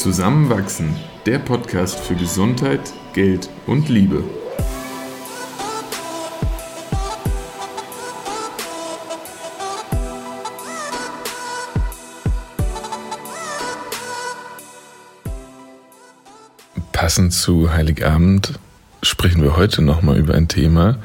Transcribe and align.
Zusammenwachsen, 0.00 0.96
der 1.26 1.38
Podcast 1.38 2.00
für 2.00 2.14
Gesundheit, 2.14 2.80
Geld 3.12 3.50
und 3.66 3.90
Liebe. 3.90 4.24
Passend 16.92 17.34
zu 17.34 17.70
Heiligabend 17.70 18.58
sprechen 19.02 19.42
wir 19.42 19.58
heute 19.58 19.82
nochmal 19.82 20.16
über 20.16 20.32
ein 20.32 20.48
Thema, 20.48 20.96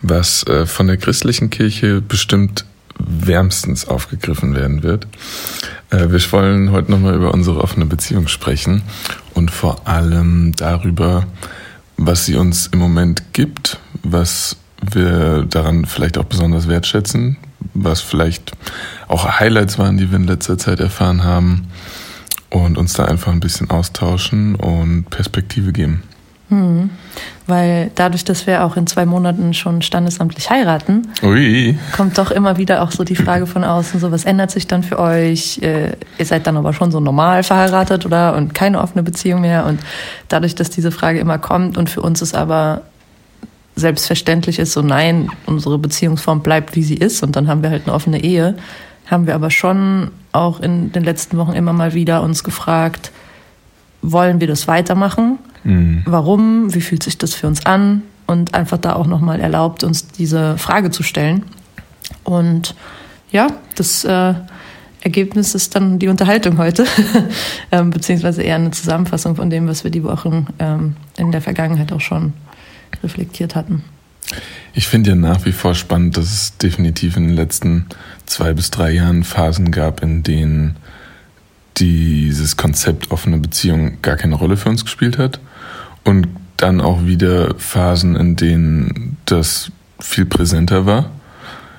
was 0.00 0.46
äh, 0.46 0.64
von 0.64 0.86
der 0.86 0.96
christlichen 0.96 1.50
Kirche 1.50 2.00
bestimmt 2.00 2.64
wärmstens 3.00 3.88
aufgegriffen 3.88 4.54
werden 4.54 4.84
wird. 4.84 5.08
Äh, 5.94 6.10
wir 6.10 6.32
wollen 6.32 6.72
heute 6.72 6.90
nochmal 6.90 7.14
über 7.14 7.32
unsere 7.32 7.60
offene 7.60 7.86
Beziehung 7.86 8.26
sprechen 8.26 8.82
und 9.34 9.50
vor 9.50 9.86
allem 9.86 10.52
darüber, 10.56 11.26
was 11.96 12.26
sie 12.26 12.34
uns 12.34 12.66
im 12.66 12.80
Moment 12.80 13.32
gibt, 13.32 13.78
was 14.02 14.56
wir 14.80 15.44
daran 15.44 15.86
vielleicht 15.86 16.18
auch 16.18 16.24
besonders 16.24 16.68
wertschätzen, 16.68 17.36
was 17.74 18.00
vielleicht 18.00 18.52
auch 19.06 19.38
Highlights 19.38 19.78
waren, 19.78 19.96
die 19.96 20.10
wir 20.10 20.16
in 20.16 20.26
letzter 20.26 20.58
Zeit 20.58 20.80
erfahren 20.80 21.22
haben 21.22 21.68
und 22.50 22.76
uns 22.76 22.94
da 22.94 23.04
einfach 23.04 23.32
ein 23.32 23.40
bisschen 23.40 23.70
austauschen 23.70 24.56
und 24.56 25.08
Perspektive 25.10 25.72
geben. 25.72 26.02
Hm. 26.50 26.90
Weil 27.46 27.90
dadurch, 27.94 28.24
dass 28.24 28.46
wir 28.46 28.64
auch 28.64 28.76
in 28.76 28.86
zwei 28.86 29.06
Monaten 29.06 29.54
schon 29.54 29.82
standesamtlich 29.82 30.50
heiraten, 30.50 31.08
Ui. 31.22 31.78
kommt 31.94 32.16
doch 32.16 32.30
immer 32.30 32.56
wieder 32.56 32.82
auch 32.82 32.90
so 32.90 33.04
die 33.04 33.16
Frage 33.16 33.46
von 33.46 33.64
außen, 33.64 34.00
so 34.00 34.10
was 34.10 34.24
ändert 34.24 34.50
sich 34.50 34.66
dann 34.66 34.82
für 34.82 34.98
euch? 34.98 35.58
Äh, 35.62 35.92
ihr 36.18 36.26
seid 36.26 36.46
dann 36.46 36.56
aber 36.56 36.72
schon 36.72 36.90
so 36.90 37.00
normal 37.00 37.42
verheiratet 37.42 38.06
oder 38.06 38.34
und 38.36 38.54
keine 38.54 38.80
offene 38.80 39.02
Beziehung 39.02 39.42
mehr. 39.42 39.66
Und 39.66 39.80
dadurch, 40.28 40.54
dass 40.54 40.70
diese 40.70 40.90
Frage 40.90 41.18
immer 41.18 41.38
kommt 41.38 41.76
und 41.76 41.90
für 41.90 42.02
uns 42.02 42.22
ist 42.22 42.34
aber 42.34 42.82
selbstverständlich 43.76 44.58
ist, 44.58 44.72
so 44.72 44.82
nein, 44.82 45.30
unsere 45.46 45.78
Beziehungsform 45.78 46.40
bleibt, 46.42 46.76
wie 46.76 46.82
sie 46.82 46.94
ist 46.94 47.22
und 47.22 47.36
dann 47.36 47.48
haben 47.48 47.62
wir 47.62 47.70
halt 47.70 47.82
eine 47.86 47.94
offene 47.94 48.22
Ehe, 48.22 48.56
haben 49.06 49.26
wir 49.26 49.34
aber 49.34 49.50
schon 49.50 50.10
auch 50.32 50.60
in 50.60 50.92
den 50.92 51.04
letzten 51.04 51.36
Wochen 51.36 51.52
immer 51.52 51.72
mal 51.72 51.92
wieder 51.92 52.22
uns 52.22 52.44
gefragt, 52.44 53.10
wollen 54.00 54.40
wir 54.40 54.46
das 54.46 54.68
weitermachen? 54.68 55.38
Mhm. 55.64 56.02
Warum? 56.04 56.74
Wie 56.74 56.80
fühlt 56.80 57.02
sich 57.02 57.18
das 57.18 57.34
für 57.34 57.46
uns 57.46 57.66
an? 57.66 58.02
Und 58.26 58.54
einfach 58.54 58.78
da 58.78 58.94
auch 58.94 59.06
nochmal 59.06 59.40
erlaubt, 59.40 59.84
uns 59.84 60.06
diese 60.08 60.56
Frage 60.56 60.90
zu 60.90 61.02
stellen. 61.02 61.44
Und 62.22 62.74
ja, 63.30 63.48
das 63.74 64.04
äh, 64.04 64.34
Ergebnis 65.02 65.54
ist 65.54 65.74
dann 65.74 65.98
die 65.98 66.08
Unterhaltung 66.08 66.56
heute, 66.56 66.86
ähm, 67.72 67.90
beziehungsweise 67.90 68.42
eher 68.42 68.56
eine 68.56 68.70
Zusammenfassung 68.70 69.36
von 69.36 69.50
dem, 69.50 69.68
was 69.68 69.84
wir 69.84 69.90
die 69.90 70.02
Wochen 70.02 70.46
ähm, 70.58 70.96
in 71.18 71.30
der 71.30 71.42
Vergangenheit 71.42 71.92
auch 71.92 72.00
schon 72.00 72.32
reflektiert 73.02 73.54
hatten. 73.54 73.84
Ich 74.72 74.88
finde 74.88 75.10
ja 75.10 75.16
nach 75.16 75.44
wie 75.44 75.52
vor 75.52 75.74
spannend, 75.74 76.16
dass 76.16 76.32
es 76.32 76.56
definitiv 76.56 77.16
in 77.16 77.28
den 77.28 77.36
letzten 77.36 77.86
zwei 78.24 78.54
bis 78.54 78.70
drei 78.70 78.92
Jahren 78.92 79.22
Phasen 79.22 79.70
gab, 79.70 80.02
in 80.02 80.22
denen 80.22 80.76
dieses 81.76 82.56
Konzept 82.56 83.10
offene 83.10 83.38
Beziehung 83.38 84.00
gar 84.00 84.16
keine 84.16 84.36
Rolle 84.36 84.56
für 84.56 84.70
uns 84.70 84.84
gespielt 84.84 85.18
hat. 85.18 85.38
Und 86.04 86.28
dann 86.56 86.80
auch 86.80 87.04
wieder 87.04 87.54
Phasen, 87.58 88.16
in 88.16 88.36
denen 88.36 89.16
das 89.24 89.70
viel 89.98 90.26
präsenter 90.26 90.86
war. 90.86 91.10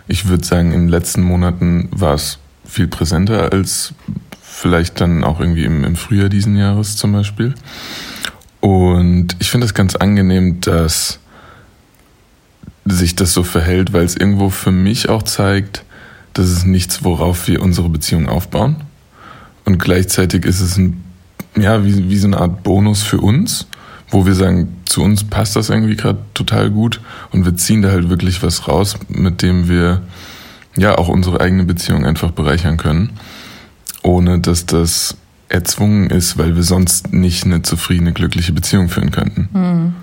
Ich 0.07 0.27
würde 0.27 0.45
sagen, 0.45 0.71
in 0.71 0.81
den 0.81 0.89
letzten 0.89 1.21
Monaten 1.21 1.89
war 1.91 2.15
es 2.15 2.39
viel 2.65 2.87
präsenter 2.87 3.51
als 3.51 3.93
vielleicht 4.41 5.01
dann 5.01 5.23
auch 5.23 5.39
irgendwie 5.39 5.65
im, 5.65 5.83
im 5.83 5.95
Frühjahr 5.95 6.29
diesen 6.29 6.55
Jahres 6.55 6.95
zum 6.95 7.11
Beispiel. 7.11 7.53
Und 8.61 9.35
ich 9.39 9.51
finde 9.51 9.65
es 9.65 9.73
ganz 9.73 9.95
angenehm, 9.95 10.61
dass 10.61 11.19
sich 12.85 13.15
das 13.15 13.33
so 13.33 13.43
verhält, 13.43 13.93
weil 13.93 14.05
es 14.05 14.15
irgendwo 14.15 14.49
für 14.49 14.71
mich 14.71 15.09
auch 15.09 15.23
zeigt, 15.23 15.83
dass 16.33 16.47
es 16.47 16.65
nichts, 16.65 17.03
worauf 17.03 17.47
wir 17.47 17.61
unsere 17.61 17.89
Beziehung 17.89 18.29
aufbauen. 18.29 18.77
Und 19.65 19.79
gleichzeitig 19.79 20.45
ist 20.45 20.61
es 20.61 20.77
ein, 20.77 21.03
ja, 21.57 21.83
wie, 21.85 22.09
wie 22.09 22.17
so 22.17 22.27
eine 22.27 22.37
Art 22.39 22.63
Bonus 22.63 23.01
für 23.01 23.19
uns, 23.19 23.67
wo 24.15 24.25
wir 24.25 24.33
sagen, 24.33 24.77
zu 24.85 25.03
uns 25.03 25.25
passt 25.25 25.57
das 25.57 25.69
irgendwie 25.69 25.97
gerade 25.97 26.19
total 26.33 26.71
gut 26.71 27.01
und 27.33 27.43
wir 27.43 27.57
ziehen 27.57 27.81
da 27.81 27.91
halt 27.91 28.09
wirklich 28.09 28.41
was 28.41 28.65
raus, 28.65 28.95
mit 29.09 29.41
dem 29.41 29.67
wir 29.67 30.03
ja 30.77 30.97
auch 30.97 31.09
unsere 31.09 31.41
eigene 31.41 31.65
Beziehung 31.65 32.05
einfach 32.05 32.31
bereichern 32.31 32.77
können, 32.77 33.19
ohne 34.03 34.39
dass 34.39 34.65
das 34.65 35.17
erzwungen 35.49 36.09
ist, 36.09 36.37
weil 36.37 36.55
wir 36.55 36.63
sonst 36.63 37.11
nicht 37.11 37.43
eine 37.43 37.61
zufriedene, 37.61 38.13
glückliche 38.13 38.53
Beziehung 38.53 38.87
führen 38.87 39.11
könnten. 39.11 39.49
Mhm. 39.51 39.95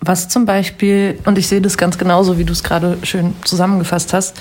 Was 0.00 0.28
zum 0.28 0.44
Beispiel, 0.44 1.18
und 1.24 1.38
ich 1.38 1.48
sehe 1.48 1.62
das 1.62 1.78
ganz 1.78 1.96
genauso, 1.96 2.36
wie 2.36 2.44
du 2.44 2.52
es 2.52 2.62
gerade 2.62 2.98
schön 3.04 3.32
zusammengefasst 3.44 4.12
hast, 4.12 4.36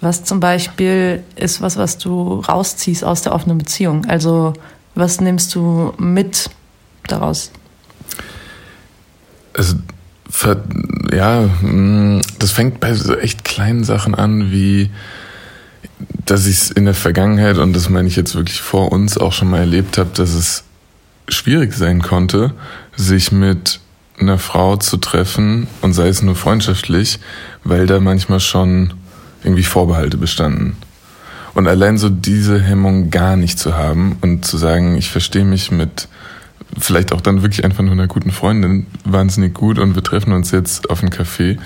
was 0.00 0.22
zum 0.22 0.38
Beispiel 0.38 1.24
ist 1.34 1.60
was, 1.60 1.76
was 1.76 1.98
du 1.98 2.34
rausziehst 2.34 3.02
aus 3.02 3.22
der 3.22 3.34
offenen 3.34 3.58
Beziehung. 3.58 4.04
Also 4.04 4.52
was 4.94 5.20
nimmst 5.20 5.56
du 5.56 5.92
mit 5.98 6.50
daraus? 7.12 7.50
Also 9.54 9.74
ja, 11.12 11.42
mm, 11.62 12.20
das 12.38 12.52
fängt 12.52 12.80
bei 12.80 12.94
so 12.94 13.16
echt 13.16 13.44
kleinen 13.44 13.82
Sachen 13.82 14.14
an, 14.14 14.52
wie 14.52 14.90
dass 16.24 16.46
ich 16.46 16.56
es 16.56 16.70
in 16.70 16.84
der 16.84 16.94
Vergangenheit, 16.94 17.58
und 17.58 17.74
das 17.74 17.88
meine 17.88 18.08
ich 18.08 18.16
jetzt 18.16 18.34
wirklich 18.34 18.60
vor 18.60 18.92
uns, 18.92 19.18
auch 19.18 19.32
schon 19.32 19.50
mal 19.50 19.60
erlebt 19.60 19.98
habe, 19.98 20.10
dass 20.14 20.34
es 20.34 20.64
schwierig 21.28 21.74
sein 21.74 22.02
konnte, 22.02 22.52
sich 22.96 23.32
mit 23.32 23.80
einer 24.18 24.38
Frau 24.38 24.76
zu 24.76 24.96
treffen 24.96 25.68
und 25.80 25.92
sei 25.92 26.08
es 26.08 26.22
nur 26.22 26.34
freundschaftlich, 26.34 27.18
weil 27.64 27.86
da 27.86 28.00
manchmal 28.00 28.40
schon 28.40 28.94
irgendwie 29.42 29.62
Vorbehalte 29.62 30.16
bestanden. 30.16 30.76
Und 31.54 31.66
allein 31.66 31.98
so 31.98 32.08
diese 32.08 32.60
Hemmung 32.60 33.10
gar 33.10 33.36
nicht 33.36 33.58
zu 33.58 33.76
haben 33.76 34.18
und 34.20 34.44
zu 34.44 34.58
sagen, 34.58 34.96
ich 34.96 35.10
verstehe 35.10 35.44
mich 35.44 35.70
mit 35.70 36.08
vielleicht 36.78 37.12
auch 37.12 37.20
dann 37.20 37.42
wirklich 37.42 37.64
einfach 37.64 37.82
nur 37.82 37.92
einer 37.92 38.06
guten 38.06 38.30
Freundin 38.30 38.86
wahnsinnig 39.04 39.54
gut 39.54 39.78
und 39.78 39.94
wir 39.94 40.02
treffen 40.02 40.32
uns 40.32 40.50
jetzt 40.50 40.90
auf 40.90 41.02
einen 41.02 41.10
Café, 41.10 41.58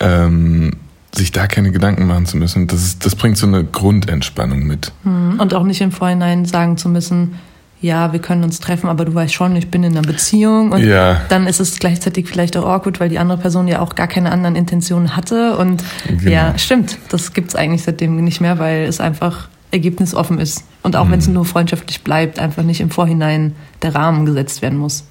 ähm, 0.00 0.72
sich 1.14 1.32
da 1.32 1.46
keine 1.46 1.72
Gedanken 1.72 2.06
machen 2.06 2.26
zu 2.26 2.36
müssen, 2.36 2.66
das, 2.66 2.82
ist, 2.82 3.06
das 3.06 3.16
bringt 3.16 3.38
so 3.38 3.46
eine 3.46 3.64
Grundentspannung 3.64 4.66
mit. 4.66 4.92
Hm. 5.04 5.40
Und 5.40 5.54
auch 5.54 5.64
nicht 5.64 5.80
im 5.80 5.92
Vorhinein 5.92 6.44
sagen 6.44 6.76
zu 6.76 6.88
müssen, 6.88 7.36
ja, 7.80 8.12
wir 8.12 8.18
können 8.18 8.42
uns 8.42 8.58
treffen, 8.58 8.88
aber 8.88 9.04
du 9.04 9.14
weißt 9.14 9.32
schon, 9.32 9.54
ich 9.54 9.70
bin 9.70 9.84
in 9.84 9.96
einer 9.96 10.06
Beziehung 10.06 10.72
und 10.72 10.82
ja. 10.82 11.20
dann 11.28 11.46
ist 11.46 11.60
es 11.60 11.78
gleichzeitig 11.78 12.26
vielleicht 12.26 12.56
auch 12.56 12.66
awkward, 12.66 12.98
weil 12.98 13.08
die 13.08 13.18
andere 13.18 13.38
Person 13.38 13.68
ja 13.68 13.80
auch 13.80 13.94
gar 13.94 14.08
keine 14.08 14.32
anderen 14.32 14.56
Intentionen 14.56 15.16
hatte 15.16 15.56
und 15.56 15.84
genau. 16.08 16.30
ja, 16.30 16.58
stimmt, 16.58 16.98
das 17.10 17.32
gibt's 17.32 17.54
eigentlich 17.54 17.84
seitdem 17.84 18.16
nicht 18.24 18.40
mehr, 18.40 18.58
weil 18.58 18.82
es 18.82 19.00
einfach 19.00 19.48
ergebnisoffen 19.70 20.40
ist 20.40 20.64
und 20.88 20.96
auch 20.96 21.04
mhm. 21.04 21.12
wenn 21.12 21.18
es 21.18 21.28
nur 21.28 21.44
freundschaftlich 21.44 22.00
bleibt, 22.00 22.38
einfach 22.38 22.62
nicht 22.62 22.80
im 22.80 22.90
Vorhinein 22.90 23.54
der 23.82 23.94
Rahmen 23.94 24.24
gesetzt 24.24 24.62
werden 24.62 24.78
muss. 24.78 25.04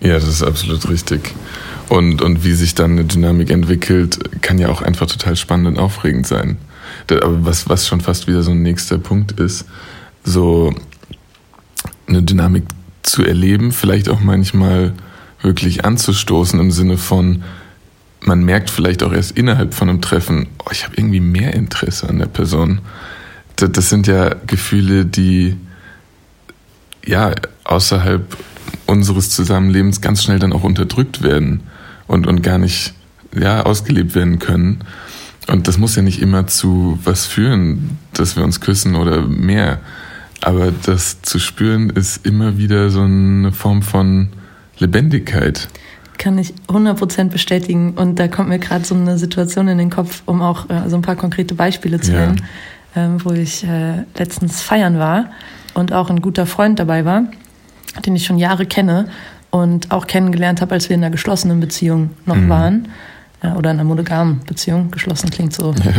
Ja, 0.00 0.12
das 0.12 0.28
ist 0.28 0.44
absolut 0.44 0.88
richtig. 0.88 1.34
Und, 1.88 2.22
und 2.22 2.44
wie 2.44 2.52
sich 2.52 2.76
dann 2.76 2.92
eine 2.92 3.04
Dynamik 3.04 3.50
entwickelt, 3.50 4.20
kann 4.40 4.58
ja 4.58 4.68
auch 4.68 4.82
einfach 4.82 5.06
total 5.06 5.34
spannend 5.34 5.66
und 5.66 5.78
aufregend 5.80 6.28
sein. 6.28 6.58
Aber 7.10 7.44
was, 7.44 7.68
was 7.68 7.88
schon 7.88 8.00
fast 8.00 8.28
wieder 8.28 8.44
so 8.44 8.52
ein 8.52 8.62
nächster 8.62 8.98
Punkt 8.98 9.32
ist, 9.32 9.64
so 10.22 10.72
eine 12.06 12.22
Dynamik 12.22 12.62
zu 13.02 13.24
erleben, 13.24 13.72
vielleicht 13.72 14.08
auch 14.08 14.20
manchmal 14.20 14.92
wirklich 15.42 15.84
anzustoßen 15.84 16.60
im 16.60 16.70
Sinne 16.70 16.98
von, 16.98 17.42
man 18.20 18.44
merkt 18.44 18.70
vielleicht 18.70 19.02
auch 19.02 19.12
erst 19.12 19.32
innerhalb 19.32 19.74
von 19.74 19.88
einem 19.88 20.00
Treffen, 20.02 20.46
oh, 20.64 20.70
ich 20.70 20.84
habe 20.84 20.94
irgendwie 20.96 21.20
mehr 21.20 21.52
Interesse 21.54 22.08
an 22.08 22.20
der 22.20 22.26
Person. 22.26 22.80
Das, 23.56 23.88
sind 23.88 24.06
ja 24.06 24.34
Gefühle, 24.46 25.06
die 25.06 25.56
ja 27.04 27.32
außerhalb 27.64 28.36
unseres 28.86 29.30
Zusammenlebens 29.30 30.00
ganz 30.00 30.22
schnell 30.22 30.38
dann 30.38 30.52
auch 30.52 30.62
unterdrückt 30.62 31.22
werden 31.22 31.62
und, 32.06 32.26
und 32.26 32.42
gar 32.42 32.58
nicht 32.58 32.94
ja, 33.34 33.62
ausgelebt 33.62 34.14
werden 34.14 34.38
können. 34.38 34.84
Und 35.48 35.68
das 35.68 35.78
muss 35.78 35.96
ja 35.96 36.02
nicht 36.02 36.20
immer 36.20 36.46
zu 36.46 36.98
was 37.04 37.26
führen, 37.26 37.98
dass 38.12 38.36
wir 38.36 38.44
uns 38.44 38.60
küssen 38.60 38.96
oder 38.96 39.22
mehr. 39.22 39.80
Aber 40.42 40.72
das 40.84 41.22
zu 41.22 41.38
spüren 41.38 41.90
ist 41.90 42.26
immer 42.26 42.58
wieder 42.58 42.90
so 42.90 43.02
eine 43.02 43.52
Form 43.52 43.82
von 43.82 44.30
Lebendigkeit. 44.78 45.68
Kann 46.18 46.38
ich 46.38 46.54
100% 46.68 47.30
bestätigen. 47.30 47.92
Und 47.92 48.18
da 48.18 48.28
kommt 48.28 48.48
mir 48.48 48.58
gerade 48.58 48.84
so 48.84 48.94
eine 48.94 49.18
Situation 49.18 49.68
in 49.68 49.78
den 49.78 49.90
Kopf, 49.90 50.22
um 50.26 50.42
auch 50.42 50.68
äh, 50.68 50.88
so 50.88 50.96
ein 50.96 51.02
paar 51.02 51.16
konkrete 51.16 51.54
Beispiele 51.54 52.00
zu 52.00 52.12
nennen, 52.12 52.36
ja. 52.38 52.44
Ähm, 52.96 53.24
wo 53.24 53.30
ich 53.30 53.62
äh, 53.64 54.04
letztens 54.16 54.62
feiern 54.62 54.98
war 54.98 55.26
und 55.74 55.92
auch 55.92 56.10
ein 56.10 56.20
guter 56.20 56.46
Freund 56.46 56.78
dabei 56.78 57.04
war, 57.04 57.24
den 58.04 58.16
ich 58.16 58.24
schon 58.24 58.38
Jahre 58.38 58.66
kenne 58.66 59.08
und 59.50 59.92
auch 59.92 60.06
kennengelernt 60.06 60.60
habe, 60.60 60.74
als 60.74 60.88
wir 60.88 60.96
in 60.96 61.04
einer 61.04 61.12
geschlossenen 61.12 61.60
Beziehung 61.60 62.10
noch 62.24 62.36
mhm. 62.36 62.48
waren. 62.48 62.88
Ja, 63.42 63.54
oder 63.54 63.70
in 63.70 63.76
einer 63.76 63.84
monogamen 63.84 64.40
Beziehung. 64.46 64.90
Geschlossen 64.90 65.28
klingt 65.28 65.52
so. 65.52 65.74
Ja, 65.84 65.92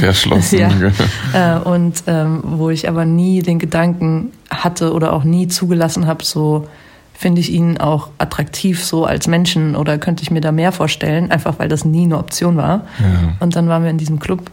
verschlossen. 0.00 0.58
ja. 1.34 1.56
Äh, 1.58 1.60
und 1.60 2.02
ähm, 2.06 2.40
wo 2.42 2.70
ich 2.70 2.88
aber 2.88 3.04
nie 3.04 3.42
den 3.42 3.58
Gedanken 3.58 4.32
hatte 4.48 4.94
oder 4.94 5.12
auch 5.12 5.22
nie 5.22 5.48
zugelassen 5.48 6.06
habe, 6.06 6.24
so 6.24 6.66
finde 7.12 7.40
ich 7.40 7.50
ihn 7.50 7.78
auch 7.78 8.08
attraktiv 8.18 8.84
so 8.84 9.04
als 9.04 9.26
Menschen 9.26 9.76
oder 9.76 9.98
könnte 9.98 10.22
ich 10.22 10.30
mir 10.30 10.40
da 10.40 10.50
mehr 10.50 10.72
vorstellen, 10.72 11.30
einfach 11.30 11.58
weil 11.58 11.68
das 11.68 11.84
nie 11.84 12.04
eine 12.04 12.18
Option 12.18 12.56
war. 12.56 12.86
Ja. 12.98 13.36
Und 13.40 13.54
dann 13.54 13.68
waren 13.68 13.82
wir 13.82 13.90
in 13.90 13.98
diesem 13.98 14.18
Club 14.18 14.50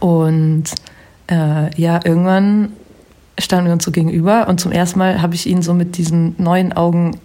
und 0.00 0.64
äh, 1.28 1.80
ja, 1.80 2.00
irgendwann 2.04 2.72
standen 3.38 3.66
wir 3.66 3.72
uns 3.72 3.84
so 3.84 3.90
gegenüber 3.90 4.48
und 4.48 4.60
zum 4.60 4.72
ersten 4.72 4.98
Mal 4.98 5.20
habe 5.20 5.34
ich 5.34 5.46
ihn 5.46 5.62
so 5.62 5.74
mit 5.74 5.98
diesen 5.98 6.34
neuen 6.38 6.72
Augen 6.72 7.18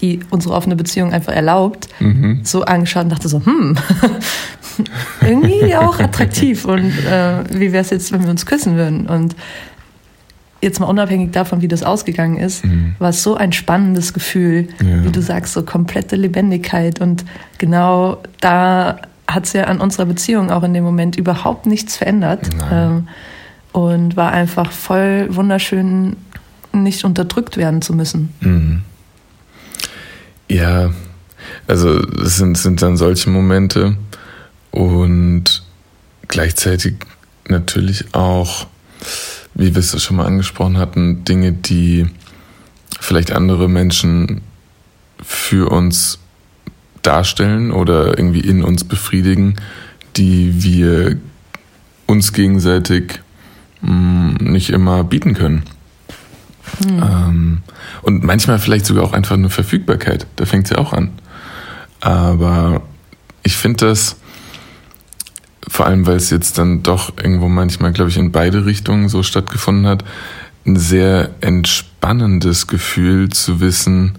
die 0.00 0.20
unsere 0.30 0.54
offene 0.54 0.76
Beziehung 0.76 1.12
einfach 1.12 1.32
erlaubt, 1.32 1.88
mhm. 1.98 2.40
so 2.42 2.64
angeschaut 2.64 3.04
und 3.04 3.10
dachte 3.10 3.28
so, 3.28 3.44
hm, 3.44 3.76
irgendwie 5.20 5.74
auch 5.74 5.98
attraktiv 5.98 6.64
und 6.64 6.92
äh, 7.06 7.44
wie 7.52 7.72
wäre 7.72 7.82
es 7.82 7.90
jetzt, 7.90 8.12
wenn 8.12 8.22
wir 8.22 8.30
uns 8.30 8.46
küssen 8.46 8.76
würden? 8.76 9.06
Und 9.06 9.36
jetzt 10.62 10.80
mal 10.80 10.86
unabhängig 10.86 11.32
davon, 11.32 11.60
wie 11.62 11.68
das 11.68 11.82
ausgegangen 11.82 12.36
ist, 12.36 12.64
mhm. 12.64 12.94
war 12.98 13.10
es 13.10 13.22
so 13.22 13.34
ein 13.34 13.52
spannendes 13.52 14.12
Gefühl, 14.12 14.68
ja. 14.80 15.04
wie 15.04 15.10
du 15.10 15.20
sagst, 15.22 15.52
so 15.52 15.62
komplette 15.62 16.16
Lebendigkeit 16.16 17.00
und 17.00 17.24
genau 17.58 18.18
da 18.40 19.00
hat 19.34 19.46
es 19.46 19.52
ja 19.52 19.64
an 19.64 19.80
unserer 19.80 20.06
Beziehung 20.06 20.50
auch 20.50 20.62
in 20.62 20.74
dem 20.74 20.84
Moment 20.84 21.16
überhaupt 21.16 21.66
nichts 21.66 21.96
verändert 21.96 22.48
ähm, 22.70 23.08
und 23.72 24.16
war 24.16 24.32
einfach 24.32 24.72
voll 24.72 25.28
wunderschön, 25.30 26.16
nicht 26.72 27.04
unterdrückt 27.04 27.56
werden 27.56 27.82
zu 27.82 27.94
müssen. 27.94 28.32
Mhm. 28.40 28.82
Ja, 30.48 30.90
also 31.66 31.98
es 31.98 32.36
sind, 32.36 32.58
sind 32.58 32.82
dann 32.82 32.96
solche 32.96 33.30
Momente 33.30 33.96
und 34.70 35.62
gleichzeitig 36.28 36.94
natürlich 37.48 38.14
auch, 38.14 38.66
wie 39.54 39.74
wir 39.74 39.80
es 39.80 40.02
schon 40.02 40.16
mal 40.16 40.26
angesprochen 40.26 40.78
hatten, 40.78 41.24
Dinge, 41.24 41.52
die 41.52 42.06
vielleicht 43.00 43.32
andere 43.32 43.68
Menschen 43.68 44.40
für 45.22 45.70
uns 45.70 46.18
darstellen 47.02 47.70
oder 47.70 48.18
irgendwie 48.18 48.40
in 48.40 48.62
uns 48.62 48.84
befriedigen, 48.84 49.56
die 50.16 50.62
wir 50.62 51.16
uns 52.06 52.32
gegenseitig 52.32 53.20
mh, 53.82 53.92
mm, 53.92 54.34
nicht 54.40 54.70
immer 54.70 55.04
bieten 55.04 55.34
können. 55.34 55.62
Hm. 56.82 57.02
Ähm, 57.02 57.58
und 58.02 58.24
manchmal 58.24 58.58
vielleicht 58.58 58.86
sogar 58.86 59.04
auch 59.04 59.12
einfach 59.12 59.36
eine 59.36 59.50
Verfügbarkeit. 59.50 60.26
Da 60.36 60.44
fängt 60.44 60.68
sie 60.68 60.74
ja 60.74 60.80
auch 60.80 60.92
an. 60.92 61.12
Aber 62.00 62.82
ich 63.42 63.56
finde 63.56 63.86
das, 63.86 64.16
vor 65.68 65.86
allem 65.86 66.06
weil 66.06 66.16
es 66.16 66.30
jetzt 66.30 66.58
dann 66.58 66.82
doch 66.82 67.12
irgendwo 67.18 67.48
manchmal, 67.48 67.92
glaube 67.92 68.10
ich, 68.10 68.16
in 68.16 68.32
beide 68.32 68.66
Richtungen 68.66 69.08
so 69.08 69.22
stattgefunden 69.22 69.86
hat, 69.86 70.04
ein 70.66 70.76
sehr 70.76 71.30
entspannendes 71.40 72.66
Gefühl 72.66 73.30
zu 73.30 73.60
wissen, 73.60 74.18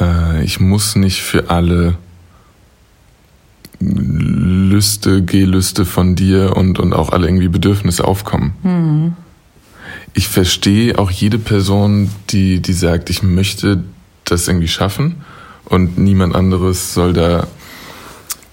äh, 0.00 0.44
ich 0.44 0.60
muss 0.60 0.96
nicht 0.96 1.22
für 1.22 1.50
alle 1.50 1.96
Lüste, 3.80 5.24
Gelüste 5.24 5.84
von 5.84 6.14
dir 6.14 6.56
und, 6.56 6.78
und 6.78 6.92
auch 6.92 7.10
alle 7.10 7.26
irgendwie 7.26 7.48
Bedürfnisse 7.48 8.04
aufkommen. 8.04 8.54
Mhm 8.62 9.16
ich 10.14 10.28
verstehe 10.28 10.98
auch 10.98 11.10
jede 11.10 11.38
Person, 11.38 12.08
die, 12.30 12.60
die 12.60 12.72
sagt, 12.72 13.10
ich 13.10 13.22
möchte 13.22 13.82
das 14.24 14.48
irgendwie 14.48 14.68
schaffen 14.68 15.16
und 15.64 15.98
niemand 15.98 16.34
anderes 16.34 16.94
soll 16.94 17.12
da 17.12 17.46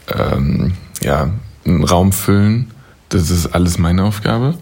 ähm, 0.08 0.74
ja, 1.02 1.32
einen 1.66 1.84
Raum 1.84 2.12
füllen. 2.12 2.72
Das 3.10 3.30
ist 3.30 3.48
alles 3.48 3.78
meine 3.78 4.04
Aufgabe. 4.04 4.58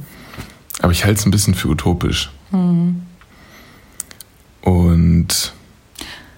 Aber 0.81 0.91
ich 0.91 1.05
halte 1.05 1.19
es 1.19 1.25
ein 1.25 1.31
bisschen 1.31 1.55
für 1.55 1.69
utopisch. 1.69 2.31
Mhm. 2.51 3.03
Und 4.61 5.53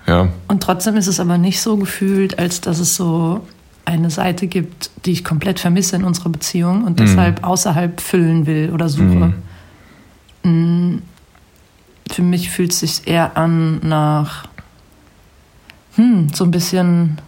ja. 0.08 0.30
Und 0.48 0.64
trotzdem 0.64 0.96
ist 0.96 1.08
es 1.08 1.20
aber 1.20 1.38
nicht 1.38 1.62
so 1.62 1.78
gefühlt, 1.78 2.40
als 2.40 2.62
dass 2.62 2.80
es 2.80 2.96
so 2.96 3.46
eine 3.86 4.10
Seite 4.10 4.48
gibt, 4.48 4.92
die 5.06 5.12
ich 5.12 5.24
komplett 5.24 5.60
vermisse 5.60 5.96
in 5.96 6.04
unserer 6.04 6.30
Beziehung 6.30 6.84
und 6.84 7.00
mhm. 7.00 7.06
deshalb 7.06 7.44
außerhalb 7.44 8.00
füllen 8.00 8.46
will 8.46 8.72
oder 8.74 8.90
suche. 8.90 9.34
Mm, 10.44 10.98
für 12.10 12.22
mich 12.22 12.50
fühlt 12.50 12.72
es 12.72 12.80
sich 12.80 13.08
eher 13.08 13.38
an 13.38 13.80
nach 13.88 14.48
hm, 15.96 16.30
so 16.34 16.44
ein 16.44 16.52
bisschen 16.52 17.20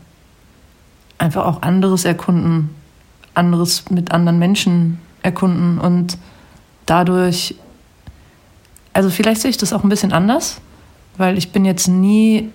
einfach 1.18 1.46
auch 1.46 1.62
anderes 1.62 2.06
erkunden, 2.06 2.70
anderes 3.34 3.90
mit 3.90 4.12
anderen 4.12 4.40
Menschen 4.40 5.00
erkunden 5.22 5.80
und 5.80 6.18
dadurch, 6.86 7.56
also 8.94 9.10
vielleicht 9.10 9.42
sehe 9.42 9.50
ich 9.50 9.58
das 9.58 9.74
auch 9.74 9.84
ein 9.84 9.90
bisschen 9.90 10.12
anders, 10.12 10.60
weil 11.18 11.38
ich 11.38 11.52
bin 11.52 11.66
jetzt 11.66 11.88
nie, 11.88 12.50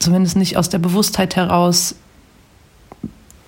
zumindest 0.00 0.36
nicht 0.36 0.56
aus 0.56 0.68
der 0.68 0.78
Bewusstheit 0.78 1.36
heraus, 1.36 1.94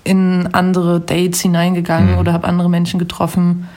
in 0.05 0.49
andere 0.53 1.01
Dates 1.01 1.41
hineingegangen 1.41 2.13
mhm. 2.13 2.19
oder 2.19 2.33
habe 2.33 2.47
andere 2.47 2.71
Menschen 2.71 2.99
getroffen, 2.99 3.69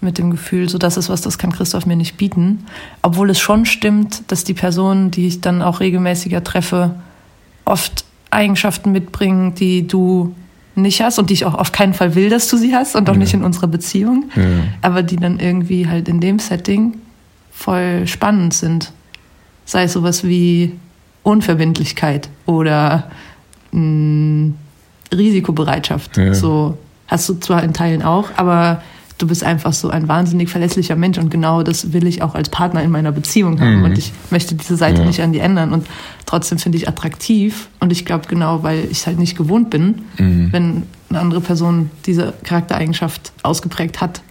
mit 0.00 0.18
dem 0.18 0.30
Gefühl, 0.30 0.68
so 0.68 0.78
das 0.78 0.96
ist 0.96 1.08
was, 1.08 1.22
das 1.22 1.38
kann 1.38 1.52
Christoph 1.52 1.86
mir 1.86 1.96
nicht 1.96 2.16
bieten. 2.16 2.66
Obwohl 3.02 3.30
es 3.30 3.40
schon 3.40 3.64
stimmt, 3.64 4.30
dass 4.30 4.44
die 4.44 4.54
Personen, 4.54 5.10
die 5.10 5.26
ich 5.26 5.40
dann 5.40 5.62
auch 5.62 5.80
regelmäßiger 5.80 6.44
treffe, 6.44 6.94
oft 7.64 8.04
Eigenschaften 8.30 8.92
mitbringen, 8.92 9.54
die 9.54 9.86
du 9.86 10.34
nicht 10.74 11.00
hast 11.00 11.18
und 11.18 11.30
die 11.30 11.34
ich 11.34 11.46
auch 11.46 11.54
auf 11.54 11.72
keinen 11.72 11.94
Fall 11.94 12.14
will, 12.14 12.28
dass 12.28 12.48
du 12.48 12.58
sie 12.58 12.74
hast 12.74 12.94
und 12.94 13.08
auch 13.08 13.14
ja. 13.14 13.18
nicht 13.18 13.32
in 13.32 13.42
unserer 13.42 13.66
Beziehung, 13.66 14.30
ja. 14.36 14.42
aber 14.82 15.02
die 15.02 15.16
dann 15.16 15.40
irgendwie 15.40 15.88
halt 15.88 16.08
in 16.08 16.20
dem 16.20 16.38
Setting 16.38 16.98
voll 17.50 18.06
spannend 18.06 18.52
sind. 18.52 18.92
Sei 19.64 19.84
es 19.84 19.94
sowas 19.94 20.22
wie 20.22 20.74
Unverbindlichkeit 21.26 22.28
oder 22.46 23.10
mh, 23.72 23.80
mm, 23.80 24.54
Risikobereitschaft. 25.12 26.16
Ja. 26.16 26.32
So 26.34 26.78
hast 27.08 27.28
du 27.28 27.34
zwar 27.34 27.64
in 27.64 27.72
Teilen 27.72 28.02
auch, 28.02 28.30
aber 28.36 28.80
du 29.18 29.26
bist 29.26 29.42
einfach 29.42 29.72
so 29.72 29.90
ein 29.90 30.06
wahnsinnig 30.06 30.50
verlässlicher 30.50 30.94
Mensch 30.94 31.18
und 31.18 31.30
genau 31.30 31.64
das 31.64 31.92
will 31.92 32.06
ich 32.06 32.22
auch 32.22 32.36
als 32.36 32.48
Partner 32.48 32.82
in 32.82 32.90
meiner 32.92 33.10
Beziehung 33.10 33.60
haben 33.60 33.78
mhm. 33.78 33.84
und 33.86 33.98
ich 33.98 34.12
möchte 34.30 34.54
diese 34.54 34.76
Seite 34.76 35.00
ja. 35.00 35.06
nicht 35.06 35.20
an 35.20 35.32
die 35.32 35.40
ändern 35.40 35.72
und 35.72 35.88
trotzdem 36.26 36.58
finde 36.58 36.78
ich 36.78 36.88
attraktiv 36.88 37.68
und 37.80 37.90
ich 37.90 38.04
glaube 38.04 38.28
genau, 38.28 38.62
weil 38.62 38.84
ich 38.84 38.98
es 38.98 39.06
halt 39.06 39.18
nicht 39.18 39.36
gewohnt 39.36 39.70
bin, 39.70 40.02
mhm. 40.18 40.52
wenn 40.52 40.82
eine 41.08 41.18
andere 41.18 41.40
Person 41.40 41.90
diese 42.04 42.34
Charaktereigenschaft 42.44 43.32
ausgeprägt 43.42 44.00
hat. 44.00 44.22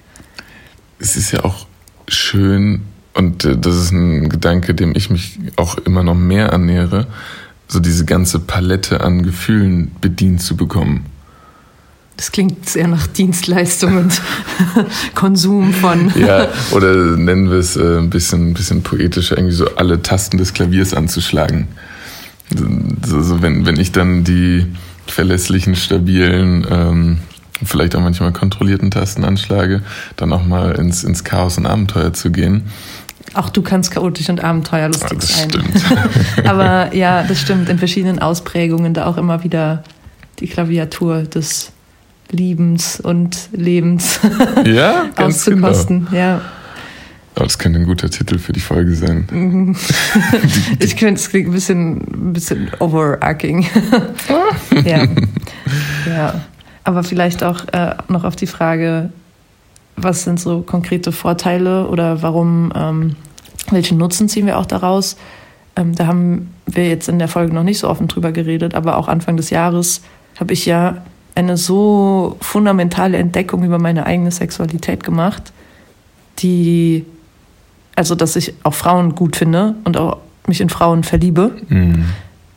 Es 1.00 1.18
ist 1.18 1.32
ja 1.32 1.44
auch 1.44 1.66
schön 2.08 2.84
und 3.16 3.46
äh, 3.46 3.58
das 3.58 3.76
ist 3.76 3.92
ein 3.92 4.30
Gedanke, 4.30 4.76
dem 4.76 4.94
ich 4.96 5.10
mich 5.10 5.40
auch 5.56 5.78
immer 5.80 6.04
noch 6.04 6.16
mehr 6.16 6.54
annähere, 6.54 7.08
so 7.68 7.80
diese 7.80 8.06
ganze 8.06 8.40
Palette 8.40 9.02
an 9.02 9.24
Gefühlen 9.24 9.92
bedient 10.00 10.42
zu 10.42 10.56
bekommen. 10.56 11.06
Das 12.18 12.32
klingt 12.32 12.70
sehr 12.70 12.88
nach 12.88 13.08
Dienstleistung 13.08 13.98
und 13.98 14.22
Konsum 15.16 15.74
von. 15.74 16.14
Ja, 16.20 16.48
oder 16.72 16.94
nennen 17.18 17.50
wir 17.50 17.58
es 17.58 17.76
äh, 17.76 17.98
ein 17.98 18.10
bisschen, 18.10 18.52
ein 18.52 18.54
bisschen 18.54 18.84
poetischer, 18.84 19.38
irgendwie 19.38 19.56
so 19.56 19.76
alle 19.76 20.02
Tasten 20.02 20.38
des 20.38 20.54
Klaviers 20.54 20.94
anzuschlagen. 20.94 21.68
So, 23.06 23.22
so 23.22 23.42
wenn, 23.42 23.66
wenn 23.66 23.80
ich 23.80 23.92
dann 23.92 24.24
die 24.24 24.68
verlässlichen, 25.08 25.76
stabilen, 25.76 26.66
ähm, 26.70 27.18
vielleicht 27.64 27.96
auch 27.96 28.02
manchmal 28.02 28.34
kontrollierten 28.34 28.92
Tasten 28.92 29.24
anschlage, 29.24 29.82
dann 30.16 30.32
auch 30.32 30.46
mal 30.46 30.72
ins, 30.74 31.04
ins 31.04 31.24
Chaos 31.24 31.58
und 31.58 31.66
Abenteuer 31.66 32.14
zu 32.14 32.32
gehen. 32.32 32.64
Auch 33.34 33.50
du 33.50 33.62
kannst 33.62 33.91
chaotisch 33.91 34.29
und 34.29 34.44
abenteuerlustig 34.44 35.12
ja, 35.12 35.17
das 35.17 35.38
sein. 35.38 35.50
Stimmt. 35.50 36.46
Aber 36.48 36.94
ja, 36.96 37.24
das 37.24 37.41
stimmt. 37.41 37.70
In 37.70 37.77
verschiedenen 37.79 38.20
Ausprägungen 38.20 38.94
da 38.94 39.05
auch 39.05 39.17
immer 39.17 39.44
wieder 39.44 39.84
die 40.39 40.48
Klaviatur 40.48 41.24
des 41.24 41.72
Liebens 42.32 43.00
und 43.00 43.50
Lebens 43.51 44.20
ja, 44.65 45.10
auszukosten. 45.15 46.05
Genau. 46.05 46.17
Ja. 46.17 46.41
Oh, 47.38 47.44
das 47.44 47.60
könnte 47.60 47.79
ein 47.79 47.86
guter 47.86 48.10
Titel 48.10 48.38
für 48.38 48.53
die 48.53 48.62
Folge 48.62 48.96
sein. 48.96 49.27
Mhm. 49.29 49.75
ich 50.79 50.96
finde, 50.96 51.15
es 51.15 51.29
klingt 51.29 51.50
ein 51.50 51.51
bisschen, 51.51 51.98
ein 51.98 52.34
bisschen 52.34 52.72
overarching. 52.79 53.67
ja. 54.86 55.05
ja. 56.08 56.41
Aber 56.86 57.03
vielleicht 57.03 57.44
auch 57.44 57.67
äh, 57.74 57.96
noch 58.08 58.24
auf 58.24 58.36
die 58.38 58.48
Frage, 58.48 59.10
was 59.98 60.24
sind 60.24 60.40
so 60.40 60.62
konkrete 60.62 61.12
Vorteile 61.12 61.88
oder 61.88 62.22
warum, 62.22 62.72
ähm, 62.75 63.16
welchen 63.72 63.98
Nutzen 63.98 64.30
ziehen 64.30 64.46
wir 64.46 64.58
auch 64.58 64.66
daraus? 64.66 65.18
Ähm, 65.75 65.96
da 65.96 66.08
haben 66.08 66.54
wir 66.66 66.88
jetzt 66.88 67.10
in 67.10 67.20
der 67.20 67.28
Folge 67.28 67.54
noch 67.54 67.64
nicht 67.64 67.80
so 67.80 67.90
offen 67.90 68.08
drüber 68.08 68.32
geredet, 68.32 68.75
aber 68.75 68.98
auch 68.98 69.08
Anfang 69.08 69.38
des 69.38 69.50
Jahres 69.50 70.02
habe 70.40 70.54
ich 70.54 70.66
ja 70.66 71.04
eine 71.36 71.58
so 71.58 72.38
fundamentale 72.40 73.18
Entdeckung 73.18 73.64
über 73.64 73.78
meine 73.78 74.06
eigene 74.06 74.32
Sexualität 74.32 75.04
gemacht, 75.04 75.52
die, 76.40 77.06
also 77.96 78.16
dass 78.16 78.36
ich 78.36 78.54
auch 78.64 78.74
Frauen 78.74 79.16
gut 79.16 79.36
finde 79.36 79.75
und 79.84 79.98
auch 79.98 80.18
mich 80.48 80.62
in 80.62 80.70
Frauen 80.70 81.04
verliebe, 81.04 81.56
mhm. 81.68 82.06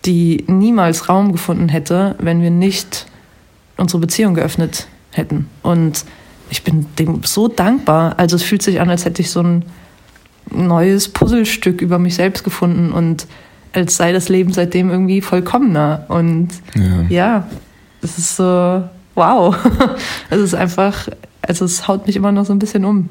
die 0.04 0.45
niemals 0.47 1.09
Raum 1.09 1.33
gefunden 1.33 1.68
hätte, 1.68 2.14
wenn 2.18 2.40
wir 2.40 2.50
nicht 2.50 3.07
unsere 3.76 4.00
Beziehung 4.00 4.35
geöffnet 4.35 4.87
hätten. 5.12 5.49
Und 5.62 6.04
ich 6.50 6.62
bin 6.62 6.87
dem 6.99 7.23
so 7.25 7.49
dankbar. 7.49 8.14
Also 8.19 8.37
es 8.37 8.43
fühlt 8.43 8.62
sich 8.62 8.81
an, 8.81 8.90
als 8.90 9.05
hätte 9.05 9.23
ich 9.23 9.31
so 9.31 9.43
ein 9.43 9.64
neues 10.50 11.09
Puzzlestück 11.09 11.81
über 11.81 11.99
mich 11.99 12.14
selbst 12.14 12.45
gefunden 12.45 12.93
und 12.93 13.26
als 13.73 13.97
sei 13.97 14.12
das 14.12 14.28
Leben 14.28 14.52
seitdem 14.52 14.90
irgendwie 14.90 15.21
vollkommener. 15.21 16.07
Und 16.09 16.49
ja, 16.75 17.02
ja 17.09 17.47
es 18.02 18.19
ist 18.19 18.37
so, 18.37 18.83
wow. 19.14 19.57
es 20.31 20.40
ist 20.40 20.55
einfach, 20.55 21.09
also 21.43 21.64
es 21.64 21.87
haut 21.87 22.07
mich 22.07 22.17
immer 22.17 22.33
noch 22.33 22.47
so 22.47 22.52
ein 22.52 22.59
bisschen 22.59 22.85
um. 22.85 23.09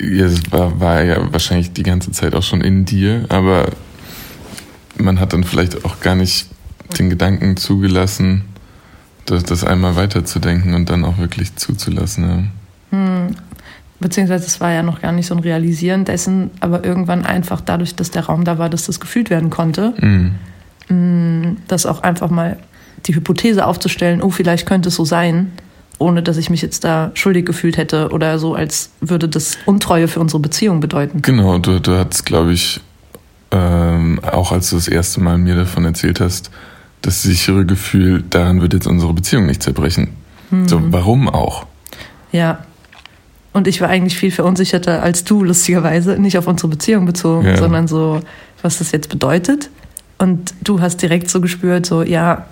Ja, 0.00 0.26
es 0.26 0.40
war, 0.50 0.78
war 0.80 1.02
ja 1.02 1.32
wahrscheinlich 1.32 1.72
die 1.72 1.82
ganze 1.82 2.10
Zeit 2.12 2.34
auch 2.34 2.42
schon 2.42 2.60
in 2.60 2.84
dir, 2.84 3.24
aber 3.28 3.66
man 4.98 5.20
hat 5.20 5.32
dann 5.32 5.44
vielleicht 5.44 5.84
auch 5.84 6.00
gar 6.00 6.14
nicht 6.14 6.48
den 6.98 7.10
Gedanken 7.10 7.56
zugelassen, 7.56 8.44
das, 9.26 9.44
das 9.44 9.64
einmal 9.64 9.96
weiterzudenken 9.96 10.74
und 10.74 10.90
dann 10.90 11.04
auch 11.04 11.18
wirklich 11.18 11.56
zuzulassen. 11.56 12.50
Ja. 12.90 12.96
Hm. 12.96 13.36
Beziehungsweise 13.98 14.46
es 14.46 14.60
war 14.60 14.72
ja 14.72 14.82
noch 14.82 15.00
gar 15.00 15.12
nicht 15.12 15.26
so 15.26 15.34
ein 15.34 15.40
Realisieren 15.40 16.04
dessen, 16.04 16.50
aber 16.60 16.84
irgendwann 16.84 17.24
einfach 17.24 17.60
dadurch, 17.60 17.94
dass 17.94 18.10
der 18.10 18.26
Raum 18.26 18.44
da 18.44 18.58
war, 18.58 18.68
dass 18.68 18.86
das 18.86 19.00
gefühlt 19.00 19.30
werden 19.30 19.48
konnte, 19.48 19.94
mhm. 20.88 21.56
das 21.66 21.86
auch 21.86 22.02
einfach 22.02 22.28
mal 22.28 22.58
die 23.06 23.14
Hypothese 23.14 23.66
aufzustellen, 23.66 24.20
oh, 24.20 24.30
vielleicht 24.30 24.66
könnte 24.66 24.90
es 24.90 24.96
so 24.96 25.06
sein, 25.06 25.52
ohne 25.98 26.22
dass 26.22 26.36
ich 26.36 26.50
mich 26.50 26.60
jetzt 26.60 26.84
da 26.84 27.10
schuldig 27.14 27.46
gefühlt 27.46 27.78
hätte 27.78 28.10
oder 28.10 28.38
so, 28.38 28.54
als 28.54 28.90
würde 29.00 29.30
das 29.30 29.56
Untreue 29.64 30.08
für 30.08 30.20
unsere 30.20 30.40
Beziehung 30.40 30.80
bedeuten. 30.80 31.22
Genau, 31.22 31.58
du, 31.58 31.80
du 31.80 31.96
hattest, 31.98 32.26
glaube 32.26 32.52
ich, 32.52 32.80
ähm, 33.50 34.20
auch 34.22 34.52
als 34.52 34.70
du 34.70 34.76
das 34.76 34.88
erste 34.88 35.20
Mal 35.22 35.38
mir 35.38 35.54
davon 35.54 35.86
erzählt 35.86 36.20
hast, 36.20 36.50
das 37.06 37.22
sichere 37.22 37.64
Gefühl, 37.64 38.24
daran 38.28 38.60
wird 38.60 38.74
jetzt 38.74 38.86
unsere 38.86 39.12
Beziehung 39.12 39.46
nicht 39.46 39.62
zerbrechen. 39.62 40.08
Mhm. 40.50 40.68
So, 40.68 40.80
warum 40.92 41.28
auch? 41.28 41.66
Ja. 42.32 42.64
Und 43.52 43.66
ich 43.66 43.80
war 43.80 43.88
eigentlich 43.88 44.18
viel 44.18 44.30
verunsicherter 44.30 45.02
als 45.02 45.24
du, 45.24 45.42
lustigerweise. 45.42 46.18
Nicht 46.18 46.36
auf 46.36 46.46
unsere 46.46 46.68
Beziehung 46.68 47.06
bezogen, 47.06 47.46
ja. 47.46 47.56
sondern 47.56 47.88
so, 47.88 48.20
was 48.62 48.78
das 48.78 48.92
jetzt 48.92 49.08
bedeutet. 49.08 49.70
Und 50.18 50.54
du 50.62 50.80
hast 50.80 51.00
direkt 51.00 51.30
so 51.30 51.40
gespürt, 51.40 51.86
so, 51.86 52.02
ja, 52.02 52.46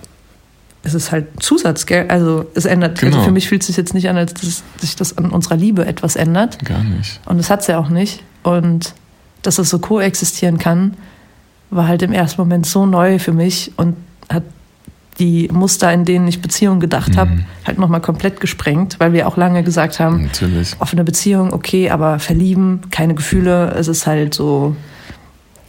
es 0.82 0.94
ist 0.94 1.12
halt 1.12 1.26
Zusatz, 1.42 1.86
gell? 1.86 2.06
Also 2.08 2.46
es 2.54 2.66
ändert, 2.66 2.92
also 2.92 3.06
genau. 3.06 3.16
also 3.16 3.28
für 3.28 3.32
mich 3.32 3.48
fühlt 3.48 3.62
es 3.62 3.68
sich 3.68 3.76
jetzt 3.76 3.94
nicht 3.94 4.08
an, 4.08 4.16
als 4.16 4.34
dass 4.34 4.62
sich 4.80 4.96
das 4.96 5.16
an 5.16 5.30
unserer 5.30 5.56
Liebe 5.56 5.86
etwas 5.86 6.14
ändert. 6.14 6.62
Gar 6.64 6.84
nicht. 6.84 7.20
Und 7.26 7.38
das 7.38 7.50
hat 7.50 7.62
es 7.62 7.66
ja 7.66 7.78
auch 7.78 7.88
nicht. 7.88 8.22
Und 8.42 8.94
dass 9.42 9.58
es 9.58 9.70
so 9.70 9.78
koexistieren 9.78 10.58
kann, 10.58 10.96
war 11.70 11.88
halt 11.88 12.02
im 12.02 12.12
ersten 12.12 12.40
Moment 12.40 12.66
so 12.66 12.86
neu 12.86 13.18
für 13.18 13.32
mich 13.32 13.72
und 13.76 13.96
hat 14.30 14.44
die 15.18 15.48
Muster, 15.52 15.92
in 15.92 16.04
denen 16.04 16.26
ich 16.26 16.42
Beziehungen 16.42 16.80
gedacht 16.80 17.12
mhm. 17.12 17.16
habe, 17.16 17.30
halt 17.64 17.78
nochmal 17.78 18.00
komplett 18.00 18.40
gesprengt, 18.40 18.96
weil 18.98 19.12
wir 19.12 19.28
auch 19.28 19.36
lange 19.36 19.62
gesagt 19.62 20.00
haben, 20.00 20.24
Natürlich. 20.24 20.74
offene 20.80 21.04
Beziehung, 21.04 21.52
okay, 21.52 21.90
aber 21.90 22.18
verlieben, 22.18 22.80
keine 22.90 23.14
Gefühle, 23.14 23.74
es 23.78 23.88
ist 23.88 24.06
halt 24.06 24.34
so 24.34 24.74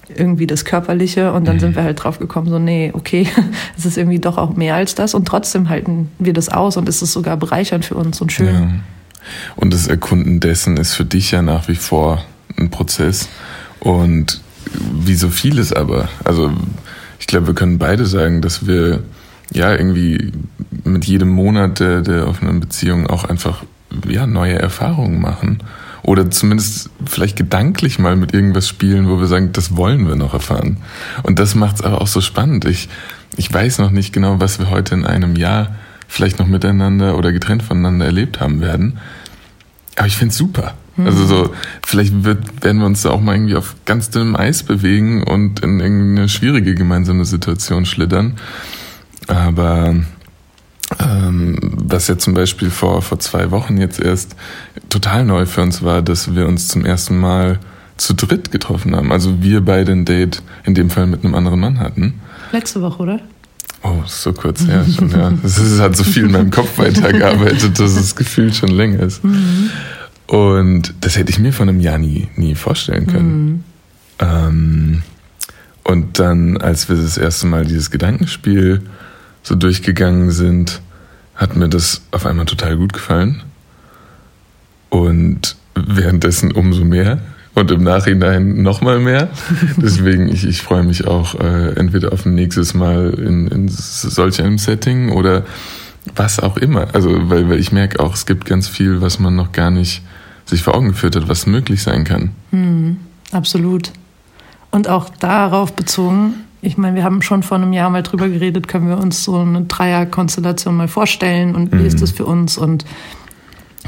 irgendwie 0.08 0.48
das 0.48 0.66
Körperliche 0.66 1.34
und 1.34 1.48
dann 1.48 1.56
mhm. 1.56 1.60
sind 1.60 1.76
wir 1.76 1.84
halt 1.84 2.04
drauf 2.04 2.20
gekommen, 2.20 2.50
so, 2.50 2.60
nee, 2.60 2.92
okay, 2.94 3.28
es 3.78 3.86
ist 3.86 3.98
irgendwie 3.98 4.20
doch 4.20 4.38
auch 4.38 4.56
mehr 4.56 4.76
als 4.76 4.96
das 4.96 5.14
und 5.14 5.28
trotzdem 5.28 5.70
halten 5.70 6.10
wir 6.20 6.34
das 6.34 6.50
aus 6.50 6.78
und 6.78 6.90
es 6.90 7.02
ist 7.02 7.14
sogar 7.14 7.38
bereichernd 7.38 7.86
für 7.86 7.96
uns 7.96 8.22
und 8.22 8.32
schön. 8.32 8.48
Ja. 8.48 8.70
Und 9.56 9.74
das 9.74 9.88
Erkunden 9.88 10.40
dessen 10.40 10.78
ist 10.78 10.94
für 10.94 11.06
dich 11.06 11.32
ja 11.32 11.42
nach 11.42 11.68
wie 11.68 11.76
vor 11.76 12.24
ein 12.58 12.70
Prozess 12.70 13.28
und 13.80 14.42
wie 14.72 15.16
so 15.16 15.30
vieles 15.30 15.74
aber, 15.74 16.10
also 16.24 16.52
ich 17.26 17.28
glaube, 17.28 17.48
wir 17.48 17.56
können 17.56 17.80
beide 17.80 18.06
sagen, 18.06 18.44
dass 18.44 18.68
wir 18.68 19.02
ja 19.52 19.74
irgendwie 19.74 20.32
mit 20.84 21.06
jedem 21.06 21.30
Monat 21.30 21.80
der, 21.80 22.02
der 22.02 22.28
offenen 22.28 22.60
Beziehung 22.60 23.08
auch 23.08 23.24
einfach 23.24 23.64
ja, 24.08 24.28
neue 24.28 24.60
Erfahrungen 24.60 25.20
machen. 25.20 25.58
Oder 26.04 26.30
zumindest 26.30 26.92
vielleicht 27.04 27.36
gedanklich 27.36 27.98
mal 27.98 28.16
mit 28.16 28.32
irgendwas 28.32 28.70
spielen, 28.70 29.10
wo 29.10 29.20
wir 29.20 29.26
sagen, 29.26 29.54
das 29.54 29.76
wollen 29.76 30.08
wir 30.08 30.16
noch 30.16 30.36
erfahren. 30.36 30.78
Und 31.24 31.40
das 31.40 31.56
macht 31.56 31.78
es 31.78 31.82
aber 31.82 32.00
auch 32.00 32.06
so 32.06 32.22
spannend. 32.22 32.66
Ich, 32.66 32.90
ich 33.38 33.52
weiß 33.52 33.80
noch 33.80 33.90
nicht 33.90 34.14
genau, 34.14 34.40
was 34.40 34.60
wir 34.60 34.70
heute 34.70 34.94
in 34.94 35.04
einem 35.04 35.36
Jahr 35.36 35.74
vielleicht 36.08 36.38
noch 36.38 36.46
miteinander 36.46 37.18
oder 37.18 37.32
getrennt 37.32 37.64
voneinander 37.64 38.06
erlebt 38.06 38.40
haben 38.40 38.62
werden. 38.62 39.00
Aber 39.96 40.06
ich 40.06 40.16
finde 40.16 40.32
es 40.32 40.38
super. 40.38 40.76
Also 40.98 41.26
so, 41.26 41.54
vielleicht 41.86 42.24
wird, 42.24 42.64
werden 42.64 42.80
wir 42.80 42.86
uns 42.86 43.02
da 43.02 43.10
auch 43.10 43.20
mal 43.20 43.36
irgendwie 43.36 43.56
auf 43.56 43.76
ganz 43.86 44.10
dünnem 44.10 44.36
Eis 44.36 44.64
bewegen 44.64 45.24
und 45.24 45.60
in 45.60 45.80
irgendeine 45.80 46.30
schwierige 46.30 46.74
gemeinsame 46.74 47.26
Situation 47.26 47.86
schlittern. 47.86 48.36
Aber 49.28 49.96
ähm, 51.00 51.58
was 51.62 52.08
ja 52.08 52.18
zum 52.18 52.34
Beispiel 52.34 52.70
vor, 52.70 53.02
vor 53.02 53.20
zwei 53.20 53.52
Wochen 53.52 53.78
jetzt 53.78 54.00
erst 54.00 54.36
total 54.90 55.26
neu 55.26 55.46
für 55.46 55.62
uns 55.62 55.84
war, 55.84 56.02
dass 56.02 56.36
wir 56.36 56.48
uns 56.48 56.68
zum 56.68 56.86
ersten 56.86 57.20
Mal 57.20 57.60
zu 57.98 58.14
dritt 58.14 58.52
getroffen 58.52 58.96
haben. 58.96 59.12
Also 59.12 59.42
wir 59.42 59.62
beide 59.62 59.92
ein 59.92 60.06
Date 60.06 60.42
in 60.64 60.76
dem 60.76 60.90
Fall 60.90 61.08
mit 61.08 61.24
einem 61.24 61.36
anderen 61.36 61.60
Mann 61.60 61.80
hatten. 61.80 62.22
Letzte 62.52 62.82
Woche, 62.82 63.04
oder? 63.04 63.20
Oh, 63.84 64.02
so 64.06 64.34
kurz 64.34 64.66
her 64.66 64.86
schon, 64.86 65.12
ja. 65.12 65.32
Es 65.44 65.80
hat 65.80 65.96
so 65.96 66.04
viel 66.04 66.26
in 66.26 66.32
meinem 66.32 66.52
Kopf 66.52 66.78
weitergearbeitet, 66.78 67.80
dass 67.80 67.96
es 67.96 68.16
gefühlt 68.16 68.56
schon 68.56 68.70
länger 68.70 69.02
ist. 69.02 69.24
Mhm. 69.24 69.70
Und 70.28 70.94
das 71.02 71.18
hätte 71.18 71.32
ich 71.32 71.40
mir 71.40 71.54
von 71.54 71.70
einem 71.70 71.80
Jahr 71.80 71.98
nie, 71.98 72.28
nie 72.36 72.56
vorstellen 72.56 73.08
können. 73.08 73.46
Mhm. 73.46 73.64
Ähm, 74.20 75.04
und 75.84 76.20
dann, 76.20 76.58
als 76.58 76.90
wir 76.90 76.96
das 76.96 77.18
erste 77.18 77.46
Mal 77.46 77.66
dieses 77.66 77.92
Gedankenspiel 77.92 78.82
so 79.44 79.56
durchgegangen 79.56 80.32
sind, 80.32 80.82
hat 81.36 81.56
mir 81.56 81.70
das 81.70 82.02
auf 82.12 82.26
einmal 82.26 82.46
total 82.46 82.76
gut 82.78 82.94
gefallen. 82.94 83.44
Und 84.90 85.58
währenddessen 85.76 86.52
umso 86.52 86.84
mehr. 86.84 87.20
Und 87.54 87.72
im 87.72 87.84
Nachhinein 87.84 88.64
nochmal 88.64 89.00
mehr. 89.00 89.30
Deswegen, 89.78 90.28
ich, 90.28 90.46
ich 90.46 90.62
freue 90.62 90.84
mich 90.84 91.06
auch 91.06 91.40
äh, 91.40 91.74
entweder 91.76 92.12
auf 92.14 92.26
ein 92.26 92.34
nächstes 92.34 92.74
Mal 92.74 93.14
in, 93.14 93.48
in 93.48 93.68
solch 93.70 94.42
einem 94.42 94.58
Setting 94.58 95.12
oder 95.12 95.44
was 96.16 96.40
auch 96.40 96.58
immer. 96.58 96.94
Also, 96.94 97.30
weil, 97.30 97.48
weil 97.50 97.60
ich 97.60 97.72
merke 97.72 98.00
auch, 98.00 98.16
es 98.16 98.26
gibt 98.26 98.46
ganz 98.46 98.68
viel, 98.68 99.02
was 99.02 99.20
man 99.20 99.36
noch 99.36 99.52
gar 99.52 99.72
nicht 99.72 100.02
sich 100.46 100.64
vor 100.64 100.76
Augen 100.76 100.90
geführt 100.90 101.16
hat, 101.16 101.28
was 101.28 101.46
möglich 101.46 101.84
sein 101.84 102.04
kann. 102.04 102.32
Hm, 102.52 102.98
absolut. 103.32 103.92
Und 104.72 104.88
auch 104.88 105.10
darauf 105.10 105.74
bezogen, 105.74 106.36
ich 106.62 106.78
meine, 106.78 106.96
wir 106.96 107.04
haben 107.04 107.22
schon 107.22 107.44
vor 107.44 107.58
einem 107.58 107.74
Jahr 107.74 107.90
mal 107.90 108.04
drüber 108.04 108.28
geredet, 108.28 108.68
können 108.68 108.88
wir 108.88 108.98
uns 108.98 109.24
so 109.24 109.38
eine 109.38 109.62
Dreierkonstellation 109.62 110.76
mal 110.76 110.88
vorstellen 110.88 111.56
und 111.56 111.72
wie 111.72 111.78
mhm. 111.78 111.86
ist 111.86 112.02
das 112.02 112.12
für 112.12 112.26
uns? 112.26 112.58
Und 112.58 112.86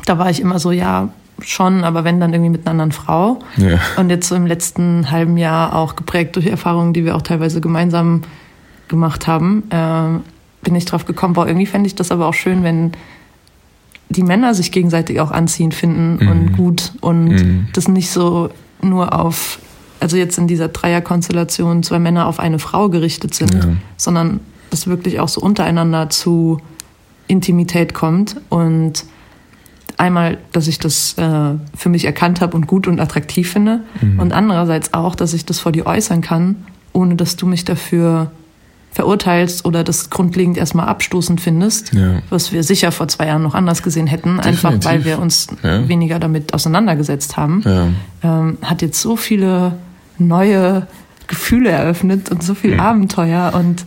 da 0.05 0.17
war 0.17 0.29
ich 0.29 0.39
immer 0.39 0.59
so, 0.59 0.71
ja, 0.71 1.09
schon, 1.41 1.83
aber 1.83 2.03
wenn 2.03 2.19
dann 2.19 2.33
irgendwie 2.33 2.51
mit 2.51 2.61
einer 2.61 2.71
anderen 2.71 2.91
Frau. 2.91 3.39
Ja. 3.57 3.79
Und 3.97 4.09
jetzt 4.09 4.27
so 4.27 4.35
im 4.35 4.47
letzten 4.47 5.11
halben 5.11 5.37
Jahr 5.37 5.75
auch 5.75 5.95
geprägt 5.95 6.35
durch 6.35 6.47
Erfahrungen, 6.47 6.93
die 6.93 7.05
wir 7.05 7.15
auch 7.15 7.21
teilweise 7.21 7.61
gemeinsam 7.61 8.21
gemacht 8.87 9.27
haben, 9.27 9.63
äh, 9.69 10.19
bin 10.63 10.75
ich 10.75 10.85
drauf 10.85 11.05
gekommen, 11.05 11.33
boah, 11.33 11.47
irgendwie 11.47 11.65
fände 11.65 11.87
ich 11.87 11.95
das 11.95 12.11
aber 12.11 12.27
auch 12.27 12.33
schön, 12.33 12.63
wenn 12.63 12.91
die 14.09 14.23
Männer 14.23 14.53
sich 14.53 14.71
gegenseitig 14.71 15.19
auch 15.19 15.31
anziehend 15.31 15.73
finden 15.73 16.23
mhm. 16.23 16.31
und 16.31 16.57
gut 16.57 16.93
und 17.01 17.27
mhm. 17.27 17.67
das 17.73 17.87
nicht 17.87 18.09
so 18.09 18.49
nur 18.81 19.17
auf, 19.19 19.59
also 19.99 20.17
jetzt 20.17 20.37
in 20.37 20.47
dieser 20.47 20.69
Dreierkonstellation 20.69 21.83
zwei 21.83 21.99
Männer 21.99 22.27
auf 22.27 22.39
eine 22.39 22.59
Frau 22.59 22.89
gerichtet 22.89 23.33
sind, 23.33 23.53
ja. 23.53 23.69
sondern 23.97 24.39
dass 24.69 24.87
wirklich 24.87 25.19
auch 25.19 25.29
so 25.29 25.41
untereinander 25.41 26.09
zu 26.09 26.59
Intimität 27.27 27.93
kommt 27.93 28.37
und 28.49 29.05
einmal, 29.97 30.37
dass 30.51 30.67
ich 30.67 30.79
das 30.79 31.17
äh, 31.17 31.55
für 31.75 31.89
mich 31.89 32.05
erkannt 32.05 32.39
habe 32.41 32.55
und 32.55 32.67
gut 32.67 32.87
und 32.87 32.99
attraktiv 32.99 33.51
finde 33.51 33.81
mhm. 34.01 34.19
und 34.19 34.31
andererseits 34.31 34.93
auch, 34.93 35.15
dass 35.15 35.33
ich 35.33 35.45
das 35.45 35.59
vor 35.59 35.71
dir 35.71 35.85
äußern 35.85 36.21
kann, 36.21 36.55
ohne 36.93 37.15
dass 37.15 37.35
du 37.35 37.45
mich 37.45 37.65
dafür 37.65 38.31
verurteilst 38.97 39.63
oder 39.63 39.83
das 39.83 40.09
grundlegend 40.09 40.57
erstmal 40.57 40.87
abstoßend 40.87 41.39
findest, 41.39 41.93
ja. 41.93 42.23
was 42.31 42.51
wir 42.51 42.63
sicher 42.63 42.91
vor 42.91 43.07
zwei 43.07 43.27
Jahren 43.27 43.43
noch 43.43 43.53
anders 43.53 43.83
gesehen 43.83 44.07
hätten, 44.07 44.37
Definitiv. 44.37 44.65
einfach 44.65 44.89
weil 44.91 45.05
wir 45.05 45.19
uns 45.19 45.45
ja. 45.61 45.87
weniger 45.87 46.17
damit 46.17 46.55
auseinandergesetzt 46.55 47.37
haben, 47.37 47.61
ja. 47.63 47.89
ähm, 48.23 48.57
hat 48.63 48.81
jetzt 48.81 48.99
so 48.99 49.15
viele 49.15 49.73
neue 50.17 50.87
Gefühle 51.27 51.69
eröffnet 51.69 52.31
und 52.31 52.41
so 52.41 52.55
viel 52.55 52.79
Abenteuer 52.79 53.53
und 53.53 53.85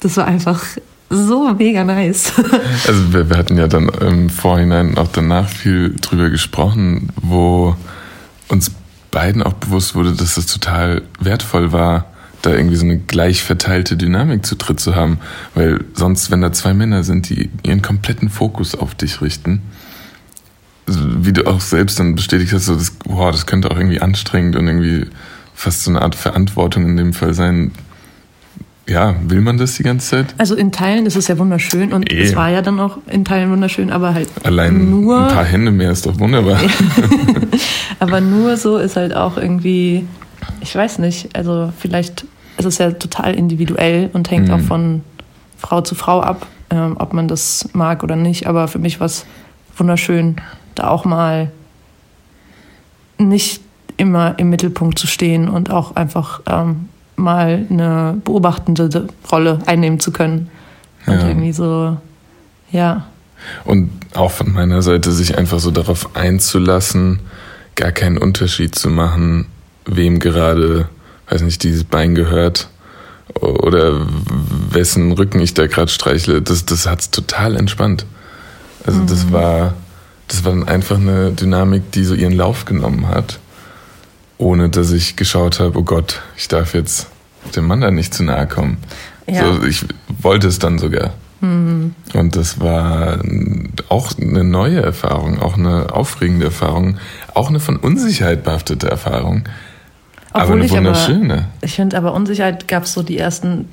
das 0.00 0.18
war 0.18 0.26
einfach 0.26 0.62
so 1.08 1.54
mega 1.54 1.82
nice. 1.82 2.34
also 2.86 3.14
wir, 3.14 3.30
wir 3.30 3.38
hatten 3.38 3.56
ja 3.56 3.66
dann 3.66 3.88
im 3.88 4.28
Vorhinein 4.28 4.98
auch 4.98 5.08
danach 5.08 5.48
viel 5.48 5.96
drüber 6.02 6.28
gesprochen, 6.28 7.08
wo 7.16 7.74
uns 8.48 8.72
beiden 9.10 9.42
auch 9.42 9.54
bewusst 9.54 9.94
wurde, 9.94 10.12
dass 10.12 10.36
es 10.36 10.44
total 10.44 11.00
wertvoll 11.18 11.72
war, 11.72 12.11
da 12.42 12.50
irgendwie 12.50 12.76
so 12.76 12.84
eine 12.84 12.98
gleich 12.98 13.42
verteilte 13.42 13.96
Dynamik 13.96 14.44
zu 14.44 14.56
dritt 14.56 14.80
zu 14.80 14.94
haben. 14.94 15.18
Weil 15.54 15.84
sonst, 15.94 16.30
wenn 16.30 16.40
da 16.40 16.52
zwei 16.52 16.74
Männer 16.74 17.04
sind, 17.04 17.28
die 17.28 17.50
ihren 17.62 17.82
kompletten 17.82 18.28
Fokus 18.28 18.74
auf 18.74 18.94
dich 18.94 19.20
richten, 19.20 19.62
wie 20.86 21.32
du 21.32 21.46
auch 21.46 21.60
selbst 21.60 21.98
dann 22.00 22.14
bestätigt 22.14 22.52
hast, 22.52 22.66
so 22.66 22.74
das, 22.74 22.90
boah, 22.90 23.32
das 23.32 23.46
könnte 23.46 23.70
auch 23.70 23.76
irgendwie 23.76 24.00
anstrengend 24.00 24.56
und 24.56 24.66
irgendwie 24.66 25.06
fast 25.54 25.84
so 25.84 25.90
eine 25.90 26.02
Art 26.02 26.14
Verantwortung 26.14 26.84
in 26.86 26.96
dem 26.96 27.12
Fall 27.12 27.34
sein, 27.34 27.72
ja, 28.88 29.14
will 29.28 29.40
man 29.40 29.58
das 29.58 29.76
die 29.76 29.84
ganze 29.84 30.08
Zeit? 30.08 30.34
Also 30.38 30.56
in 30.56 30.72
Teilen 30.72 31.06
ist 31.06 31.16
es 31.16 31.28
ja 31.28 31.38
wunderschön 31.38 31.92
und 31.92 32.10
e. 32.12 32.20
es 32.20 32.34
war 32.34 32.50
ja 32.50 32.62
dann 32.62 32.80
auch 32.80 32.98
in 33.08 33.24
Teilen 33.24 33.50
wunderschön, 33.50 33.90
aber 33.90 34.12
halt 34.12 34.28
Allein 34.42 34.90
nur 34.90 35.28
ein 35.28 35.34
paar 35.34 35.44
Hände 35.44 35.70
mehr 35.70 35.92
ist 35.92 36.04
doch 36.04 36.18
wunderbar. 36.18 36.60
aber 38.00 38.20
nur 38.20 38.56
so 38.56 38.78
ist 38.78 38.96
halt 38.96 39.14
auch 39.14 39.36
irgendwie, 39.36 40.04
ich 40.62 40.74
weiß 40.74 40.98
nicht, 41.00 41.34
also 41.36 41.72
vielleicht 41.76 42.24
ist 42.56 42.64
es 42.64 42.78
ja 42.78 42.92
total 42.92 43.34
individuell 43.34 44.10
und 44.12 44.30
hängt 44.30 44.48
mhm. 44.48 44.54
auch 44.54 44.60
von 44.60 45.02
Frau 45.58 45.80
zu 45.80 45.94
Frau 45.94 46.20
ab, 46.20 46.46
ähm, 46.70 46.96
ob 46.98 47.12
man 47.12 47.28
das 47.28 47.68
mag 47.72 48.02
oder 48.02 48.16
nicht. 48.16 48.46
Aber 48.46 48.68
für 48.68 48.78
mich 48.78 49.00
war 49.00 49.06
es 49.06 49.26
wunderschön, 49.76 50.36
da 50.74 50.88
auch 50.88 51.04
mal 51.04 51.50
nicht 53.18 53.60
immer 53.96 54.38
im 54.38 54.50
Mittelpunkt 54.50 54.98
zu 54.98 55.06
stehen 55.06 55.48
und 55.48 55.70
auch 55.70 55.96
einfach 55.96 56.40
ähm, 56.46 56.88
mal 57.16 57.66
eine 57.68 58.16
beobachtende 58.24 59.08
Rolle 59.30 59.58
einnehmen 59.66 60.00
zu 60.00 60.12
können. 60.12 60.48
Und 61.06 61.14
ja. 61.14 61.28
irgendwie 61.28 61.52
so, 61.52 61.96
ja. 62.70 63.06
Und 63.64 63.90
auch 64.14 64.30
von 64.30 64.52
meiner 64.52 64.82
Seite 64.82 65.10
sich 65.10 65.36
einfach 65.36 65.58
so 65.58 65.72
darauf 65.72 66.14
einzulassen, 66.14 67.20
gar 67.74 67.90
keinen 67.90 68.18
Unterschied 68.18 68.74
zu 68.74 68.88
machen, 68.88 69.46
wem 69.86 70.18
gerade, 70.18 70.88
weiß 71.28 71.42
nicht, 71.42 71.62
dieses 71.62 71.84
Bein 71.84 72.14
gehört 72.14 72.68
oder 73.40 74.06
wessen 74.70 75.12
Rücken 75.12 75.40
ich 75.40 75.54
da 75.54 75.66
gerade 75.66 75.90
streichle. 75.90 76.42
Das, 76.42 76.66
das 76.66 76.86
hat 76.86 77.00
es 77.00 77.10
total 77.10 77.56
entspannt. 77.56 78.04
Also 78.84 79.00
mhm. 79.00 79.06
das 79.06 79.32
war, 79.32 79.74
das 80.28 80.44
war 80.44 80.52
dann 80.52 80.68
einfach 80.68 80.96
eine 80.96 81.32
Dynamik, 81.32 81.92
die 81.92 82.04
so 82.04 82.14
ihren 82.14 82.32
Lauf 82.32 82.64
genommen 82.64 83.08
hat 83.08 83.38
ohne 84.42 84.68
dass 84.68 84.90
ich 84.90 85.16
geschaut 85.16 85.60
habe, 85.60 85.78
oh 85.78 85.82
Gott, 85.82 86.20
ich 86.36 86.48
darf 86.48 86.74
jetzt 86.74 87.06
dem 87.56 87.66
Mann 87.66 87.80
da 87.80 87.90
nicht 87.90 88.12
zu 88.12 88.24
nahe 88.24 88.46
kommen. 88.46 88.78
Ja. 89.26 89.54
So, 89.54 89.64
ich 89.64 89.86
wollte 90.20 90.48
es 90.48 90.58
dann 90.58 90.78
sogar. 90.78 91.12
Mhm. 91.40 91.94
Und 92.12 92.36
das 92.36 92.60
war 92.60 93.18
auch 93.88 94.12
eine 94.18 94.44
neue 94.44 94.82
Erfahrung, 94.82 95.40
auch 95.40 95.56
eine 95.56 95.92
aufregende 95.92 96.46
Erfahrung, 96.46 96.98
auch 97.34 97.48
eine 97.48 97.60
von 97.60 97.76
Unsicherheit 97.76 98.44
behaftete 98.44 98.88
Erfahrung. 98.88 99.44
Obwohl 100.32 100.42
aber 100.42 100.62
eine 100.62 100.70
wunderschöne. 100.70 101.34
Aber, 101.34 101.46
ich 101.62 101.74
finde 101.74 101.96
aber 101.96 102.14
Unsicherheit 102.14 102.68
gab 102.68 102.84
es 102.84 102.92
so 102.92 103.02
die 103.02 103.18
ersten 103.18 103.68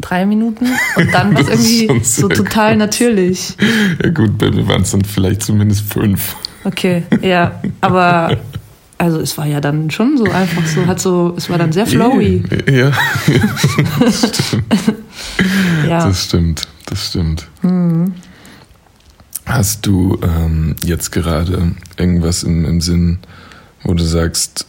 drei 0.00 0.26
Minuten 0.26 0.66
und 0.96 1.12
dann 1.12 1.34
war 1.34 1.48
es 1.48 1.48
irgendwie 1.48 2.04
so 2.04 2.28
total 2.28 2.72
gut. 2.72 2.78
natürlich. 2.78 3.56
Ja 4.02 4.10
gut, 4.10 4.38
bei 4.38 4.50
mir 4.50 4.66
waren 4.68 4.82
es 4.82 4.90
dann 4.90 5.04
vielleicht 5.04 5.42
zumindest 5.42 5.92
fünf. 5.92 6.36
Okay, 6.64 7.04
ja, 7.22 7.60
aber 7.80 8.36
also 8.98 9.20
es 9.20 9.36
war 9.36 9.46
ja 9.46 9.60
dann 9.60 9.90
schon 9.90 10.16
so 10.16 10.24
einfach 10.24 10.66
so, 10.66 10.86
hat 10.86 11.00
so, 11.00 11.34
es 11.36 11.50
war 11.50 11.58
dann 11.58 11.72
sehr 11.72 11.86
flowy. 11.86 12.42
Ja, 12.70 12.92
das 14.00 14.28
stimmt. 14.28 14.64
ja. 15.88 16.06
Das 16.06 16.24
stimmt, 16.24 16.62
das 16.86 17.08
stimmt. 17.08 17.46
Mhm. 17.62 18.14
Hast 19.44 19.86
du 19.86 20.18
ähm, 20.22 20.74
jetzt 20.82 21.12
gerade 21.12 21.72
irgendwas 21.96 22.42
im, 22.42 22.64
im 22.64 22.80
Sinn, 22.80 23.18
wo 23.84 23.94
du 23.94 24.02
sagst, 24.02 24.66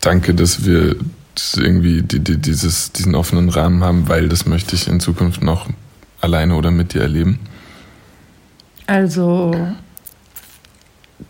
danke, 0.00 0.34
dass 0.34 0.64
wir 0.64 0.96
irgendwie 1.56 2.02
die, 2.02 2.20
die, 2.20 2.36
dieses, 2.36 2.92
diesen 2.92 3.14
offenen 3.14 3.48
Rahmen 3.48 3.82
haben, 3.82 4.08
weil 4.08 4.28
das 4.28 4.46
möchte 4.46 4.74
ich 4.74 4.88
in 4.88 5.00
Zukunft 5.00 5.42
noch 5.42 5.68
alleine 6.20 6.54
oder 6.56 6.70
mit 6.70 6.94
dir 6.94 7.02
erleben? 7.02 7.38
Also 8.86 9.54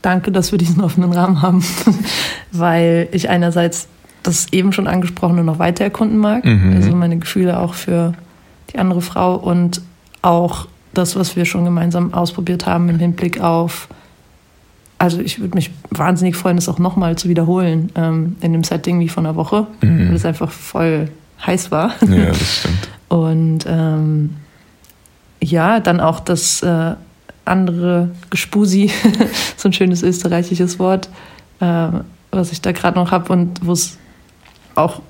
danke, 0.03 0.33
dass 0.33 0.51
wir 0.51 0.59
diesen 0.59 0.81
offenen 0.81 1.13
Rahmen 1.13 1.43
haben, 1.43 1.65
weil 2.53 3.09
ich 3.13 3.29
einerseits 3.29 3.89
das 4.23 4.53
eben 4.53 4.73
schon 4.73 4.87
angesprochene 4.87 5.45
noch 5.45 5.59
weiter 5.59 5.85
erkunden 5.85 6.19
mag, 6.19 6.45
mhm. 6.45 6.75
also 6.75 6.95
meine 6.95 7.19
Gefühle 7.19 7.59
auch 7.59 7.75
für 7.75 8.13
die 8.73 8.79
andere 8.79 9.01
Frau 9.01 9.37
und 9.37 9.83
auch 10.23 10.69
das, 10.93 11.17
was 11.17 11.37
wir 11.37 11.45
schon 11.45 11.65
gemeinsam 11.65 12.13
ausprobiert 12.13 12.67
haben 12.67 12.89
im 12.89 12.99
Hinblick 12.99 13.41
auf, 13.41 13.89
also 15.01 15.21
ich 15.21 15.41
würde 15.41 15.55
mich 15.55 15.71
wahnsinnig 15.91 16.37
freuen, 16.37 16.57
das 16.57 16.69
auch 16.69 16.79
nochmal 16.79 17.17
zu 17.17 17.29
wiederholen 17.31 17.91
ähm, 17.95 18.37
in 18.43 18.53
dem 18.53 18.63
Setting 18.63 19.01
wie 19.01 19.09
von 19.09 19.25
einer 19.25 19.35
Woche, 19.35 19.67
mhm. 19.81 20.09
weil 20.09 20.15
es 20.15 20.27
einfach 20.27 20.51
voll 20.51 21.09
heiß 21.47 21.71
war. 21.71 21.95
Ja, 22.07 22.27
das 22.27 22.59
stimmt. 22.59 22.89
Und 23.09 23.65
ähm, 23.67 24.37
ja, 25.43 25.81
dann 25.81 26.01
auch 26.01 26.21
das 26.21 26.63
äh, 26.63 26.95
andere 27.47 28.11
Gespusi, 28.29 28.93
so 29.57 29.71
ein 29.71 29.73
schönes 29.73 30.03
österreichisches 30.03 30.79
Wort, 30.79 31.09
äh, 31.61 31.89
was 32.31 32.53
ich 32.53 32.61
da 32.61 32.73
gerade 32.73 32.99
noch 32.99 33.11
habe 33.11 33.33
und 33.33 33.67
wo 33.67 33.73
es 33.73 33.99
auch 34.75 35.01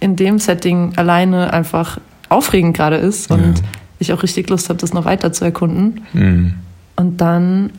in 0.00 0.16
dem 0.16 0.40
Setting 0.40 0.94
alleine 0.96 1.52
einfach 1.52 1.98
aufregend 2.28 2.76
gerade 2.76 2.96
ist 2.96 3.30
und 3.30 3.58
ja. 3.58 3.64
ich 4.00 4.12
auch 4.12 4.22
richtig 4.22 4.50
Lust 4.50 4.68
habe, 4.68 4.78
das 4.78 4.92
noch 4.92 5.04
weiter 5.04 5.32
zu 5.32 5.44
erkunden. 5.44 6.02
Mhm. 6.12 6.54
Und 6.96 7.20
dann, 7.20 7.70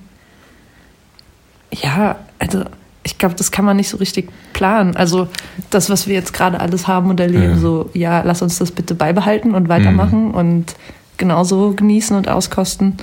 ja, 1.71 2.17
also 2.39 2.63
ich 3.03 3.17
glaube, 3.17 3.36
das 3.36 3.51
kann 3.51 3.65
man 3.65 3.77
nicht 3.77 3.89
so 3.89 3.97
richtig 3.97 4.29
planen. 4.53 4.95
Also 4.95 5.27
das, 5.69 5.89
was 5.89 6.08
wir 6.08 6.15
jetzt 6.15 6.34
gerade 6.34 6.60
alles 6.60 6.88
haben 6.88 7.10
und 7.10 7.19
erleben, 7.19 7.55
ja. 7.55 7.58
so, 7.58 7.89
ja, 7.93 8.21
lass 8.21 8.41
uns 8.41 8.60
das 8.60 8.71
bitte 8.71 8.95
beibehalten 8.95 9.55
und 9.55 9.69
weitermachen 9.69 10.29
mhm. 10.29 10.34
und 10.34 10.75
genauso 11.17 11.73
genießen 11.73 12.15
und 12.15 12.27
auskosten. 12.27 12.97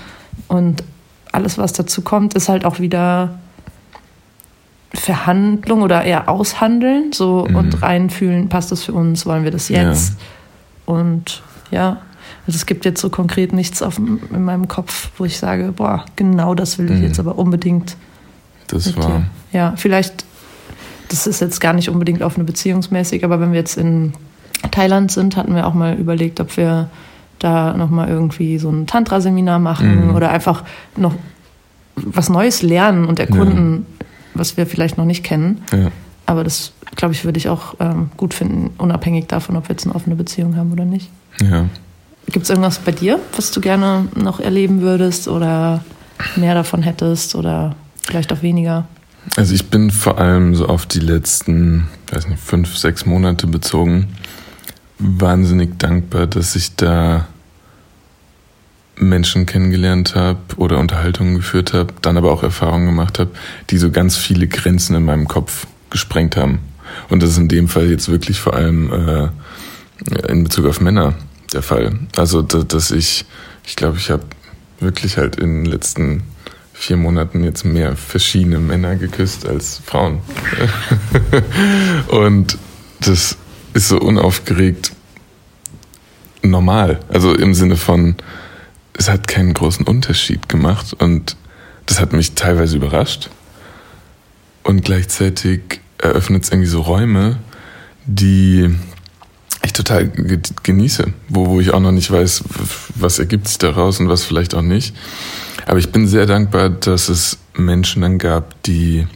Und 0.49 0.85
alles, 1.33 1.59
was 1.59 1.73
dazu 1.73 2.03
kommt, 2.03 2.35
ist 2.35 2.49
halt 2.49 2.65
auch 2.65 2.79
wieder 2.79 3.39
Verhandlung 4.95 5.83
oder 5.83 6.05
eher 6.05 6.29
aushandeln, 6.29 7.13
so 7.13 7.47
mhm. 7.49 7.57
und 7.57 7.83
reinfühlen, 7.83 8.49
passt 8.49 8.73
das 8.73 8.85
für 8.85 8.93
uns, 8.93 9.27
wollen 9.27 9.45
wir 9.45 9.51
das 9.51 9.69
jetzt? 9.69 10.19
Ja. 10.19 10.95
Und 10.95 11.43
ja, 11.71 11.99
also 12.47 12.57
es 12.57 12.67
gibt 12.67 12.85
jetzt 12.85 13.01
so 13.01 13.11
konkret 13.11 13.53
nichts 13.53 13.83
auf, 13.83 13.99
in 13.99 14.45
meinem 14.45 14.69
Kopf, 14.69 15.11
wo 15.19 15.25
ich 15.25 15.39
sage, 15.39 15.73
boah, 15.75 16.05
genau 16.15 16.55
das 16.55 16.79
will 16.79 16.91
ich 16.91 16.99
mhm. 16.99 17.05
jetzt 17.05 17.19
aber 17.19 17.39
unbedingt. 17.39 17.97
Das 18.69 18.97
war. 18.97 19.07
Dir. 19.07 19.27
Ja, 19.53 19.75
vielleicht, 19.77 20.25
das 21.09 21.27
ist 21.27 21.41
jetzt 21.41 21.61
gar 21.61 21.73
nicht 21.73 21.89
unbedingt 21.89 22.23
auf 22.23 22.37
eine 22.37 22.45
beziehungsmäßig, 22.45 23.25
aber 23.25 23.41
wenn 23.41 23.53
wir 23.53 23.59
jetzt 23.59 23.77
in 23.77 24.13
Thailand 24.71 25.13
sind, 25.13 25.37
hatten 25.37 25.55
wir 25.55 25.67
auch 25.67 25.75
mal 25.75 25.95
überlegt, 25.95 26.41
ob 26.41 26.57
wir 26.57 26.91
da 27.39 27.75
nochmal 27.75 28.09
irgendwie 28.09 28.59
so 28.59 28.71
ein 28.71 28.87
Tantra-Seminar 28.87 29.59
machen 29.59 30.09
mhm. 30.09 30.15
oder 30.15 30.31
einfach 30.31 30.65
noch 30.97 31.15
was 31.95 32.29
Neues 32.29 32.63
lernen 32.63 33.07
und 33.07 33.19
erkunden, 33.19 33.87
ja. 34.01 34.07
was 34.35 34.57
wir 34.57 34.67
vielleicht 34.67 34.99
noch 34.99 35.05
nicht 35.05 35.25
kennen. 35.25 35.63
Ja. 35.73 35.91
Aber 36.27 36.45
das, 36.45 36.73
glaube 36.97 37.15
ich, 37.15 37.25
würde 37.25 37.39
ich 37.39 37.49
auch 37.49 37.75
ähm, 37.81 38.11
gut 38.17 38.35
finden, 38.35 38.71
unabhängig 38.79 39.27
davon, 39.29 39.57
ob 39.57 39.69
wir 39.69 39.75
jetzt 39.75 39.87
eine 39.87 39.95
offene 39.95 40.17
Beziehung 40.17 40.57
haben 40.57 40.73
oder 40.73 40.85
nicht. 40.85 41.11
Ja. 41.41 41.67
Gibt 42.27 42.45
es 42.45 42.51
irgendwas 42.51 42.81
bei 42.81 42.93
dir, 42.93 43.21
was 43.37 43.53
du 43.53 43.61
gerne 43.61 44.09
noch 44.17 44.41
erleben 44.41 44.81
würdest 44.81 45.29
oder 45.29 45.85
mehr 46.35 46.55
davon 46.55 46.83
hättest 46.83 47.35
oder 47.35 47.77
vielleicht 48.07 48.33
auch 48.33 48.43
weniger? 48.43 48.87
Also 49.35 49.55
ich 49.55 49.69
bin 49.69 49.91
vor 49.91 50.19
allem 50.19 50.55
so 50.55 50.67
auf 50.67 50.87
die 50.87 51.01
letzten, 51.01 51.89
weiß 52.13 52.29
nicht, 52.29 52.41
fünf, 52.41 52.77
sechs 52.77 53.05
Monate 53.05 53.47
bezogen, 53.47 54.09
wahnsinnig 54.99 55.79
dankbar, 55.79 56.27
dass 56.27 56.55
ich 56.55 56.77
da 56.77 57.27
Menschen 58.99 59.45
kennengelernt 59.45 60.15
habe 60.15 60.39
oder 60.57 60.79
Unterhaltungen 60.79 61.35
geführt 61.35 61.75
habe, 61.75 61.93
dann 62.01 62.17
aber 62.17 62.33
auch 62.33 62.43
Erfahrungen 62.43 62.87
gemacht 62.87 63.19
habe, 63.19 63.31
die 63.69 63.79
so 63.79 63.91
ganz 63.91 64.17
viele 64.17 64.47
Grenzen 64.47 64.97
in 64.97 65.05
meinem 65.05 65.29
Kopf 65.29 65.67
gesprengt 65.91 66.37
haben. 66.37 66.61
Und 67.11 67.23
das 67.23 67.31
ist 67.31 67.39
in 67.39 67.49
dem 67.49 67.69
Fall 67.69 67.91
jetzt 67.91 68.09
wirklich 68.09 68.41
vor 68.41 68.55
allem 68.55 68.91
äh, 68.93 69.29
in 70.31 70.45
Bezug 70.45 70.67
auf 70.67 70.81
Männer 70.81 71.15
der 71.53 71.63
Fall. 71.63 71.99
Also, 72.17 72.43
dass 72.43 72.91
ich, 72.91 73.27
ich 73.67 73.77
glaube, 73.77 73.99
ich 73.99 74.11
habe 74.11 74.25
wirklich 74.81 75.19
halt 75.19 75.37
in 75.37 75.65
den 75.65 75.71
letzten 75.71 76.23
vier 76.79 76.97
Monaten 76.97 77.43
jetzt 77.43 77.65
mehr 77.65 77.97
verschiedene 77.97 78.59
Männer 78.59 78.97
geküsst 78.97 79.47
als 79.47 79.81
Frauen. 79.85 80.21
Und 82.09 82.59
das 83.01 83.37
ist 83.73 83.89
so 83.89 83.99
unaufgeregt 83.99 84.93
normal. 86.43 87.01
Also 87.09 87.35
im 87.35 87.55
Sinne 87.55 87.77
von, 87.77 88.17
es 88.93 89.09
hat 89.09 89.27
keinen 89.27 89.55
großen 89.55 89.87
Unterschied 89.87 90.49
gemacht 90.49 90.95
und 90.99 91.37
das 91.87 92.01
hat 92.01 92.13
mich 92.13 92.33
teilweise 92.33 92.77
überrascht. 92.77 93.31
Und 94.63 94.85
gleichzeitig 94.85 95.81
eröffnet 95.99 96.45
es 96.45 96.51
irgendwie 96.51 96.69
so 96.69 96.81
Räume, 96.81 97.39
die 98.07 98.75
ich 99.65 99.73
total 99.73 100.11
genieße, 100.63 101.13
wo, 101.29 101.49
wo 101.49 101.61
ich 101.61 101.73
auch 101.73 101.81
noch 101.81 101.93
nicht 101.93 102.11
weiß, 102.11 102.45
was 102.95 103.19
ergibt 103.19 103.49
sich 103.49 103.59
daraus 103.59 104.01
und 104.01 104.09
was 104.09 104.25
vielleicht 104.25 104.55
auch 104.55 104.63
nicht. 104.63 104.95
Aber 105.67 105.79
ich 105.79 105.91
bin 105.91 106.07
sehr 106.07 106.27
dankbar, 106.27 106.71
dass 106.71 107.09
es 107.09 107.39
Menschen 107.55 108.03
dann 108.03 108.19
gab, 108.19 108.63
die 108.63 109.07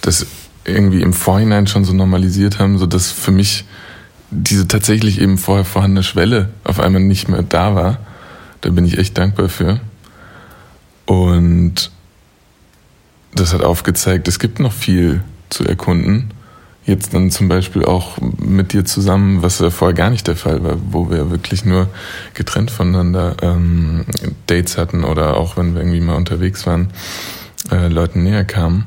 das 0.00 0.26
irgendwie 0.64 1.02
im 1.02 1.12
Vorhinein 1.12 1.66
schon 1.66 1.84
so 1.84 1.92
normalisiert 1.92 2.58
haben, 2.58 2.78
so 2.78 2.86
dass 2.86 3.10
für 3.10 3.32
mich 3.32 3.64
diese 4.30 4.66
tatsächlich 4.68 5.20
eben 5.20 5.38
vorher 5.38 5.64
vorhandene 5.64 6.02
Schwelle 6.02 6.50
auf 6.64 6.80
einmal 6.80 7.02
nicht 7.02 7.28
mehr 7.28 7.42
da 7.42 7.74
war. 7.74 7.98
Da 8.60 8.70
bin 8.70 8.84
ich 8.84 8.98
echt 8.98 9.18
dankbar 9.18 9.48
für. 9.48 9.80
Und 11.04 11.90
das 13.34 13.52
hat 13.52 13.62
aufgezeigt, 13.62 14.28
es 14.28 14.38
gibt 14.38 14.60
noch 14.60 14.72
viel 14.72 15.22
zu 15.50 15.64
erkunden. 15.64 16.30
Jetzt 16.86 17.12
dann 17.12 17.30
zum 17.30 17.48
Beispiel 17.48 17.84
auch 17.84 18.16
mit 18.38 18.72
dir 18.72 18.84
zusammen, 18.84 19.42
was 19.42 19.58
ja 19.58 19.70
vorher 19.70 19.94
gar 19.94 20.10
nicht 20.10 20.26
der 20.28 20.36
Fall 20.36 20.62
war, 20.62 20.76
wo 20.90 21.10
wir 21.10 21.30
wirklich 21.30 21.64
nur 21.64 21.88
getrennt 22.34 22.70
voneinander 22.70 23.36
ähm, 23.42 24.06
Dates 24.46 24.78
hatten 24.78 25.04
oder 25.04 25.36
auch 25.36 25.56
wenn 25.56 25.74
wir 25.74 25.82
irgendwie 25.82 26.00
mal 26.00 26.14
unterwegs 26.14 26.66
waren, 26.66 26.90
äh, 27.72 27.88
Leuten 27.88 28.22
näher 28.22 28.44
kamen. 28.44 28.86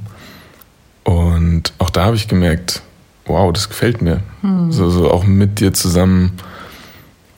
Und 1.03 1.73
auch 1.77 1.89
da 1.89 2.05
habe 2.05 2.15
ich 2.15 2.27
gemerkt, 2.27 2.81
wow, 3.25 3.51
das 3.51 3.67
gefällt 3.67 4.01
mir. 4.01 4.21
Hm. 4.41 4.71
So, 4.71 4.89
so 4.89 5.11
auch 5.11 5.25
mit 5.25 5.59
dir 5.59 5.73
zusammen 5.73 6.33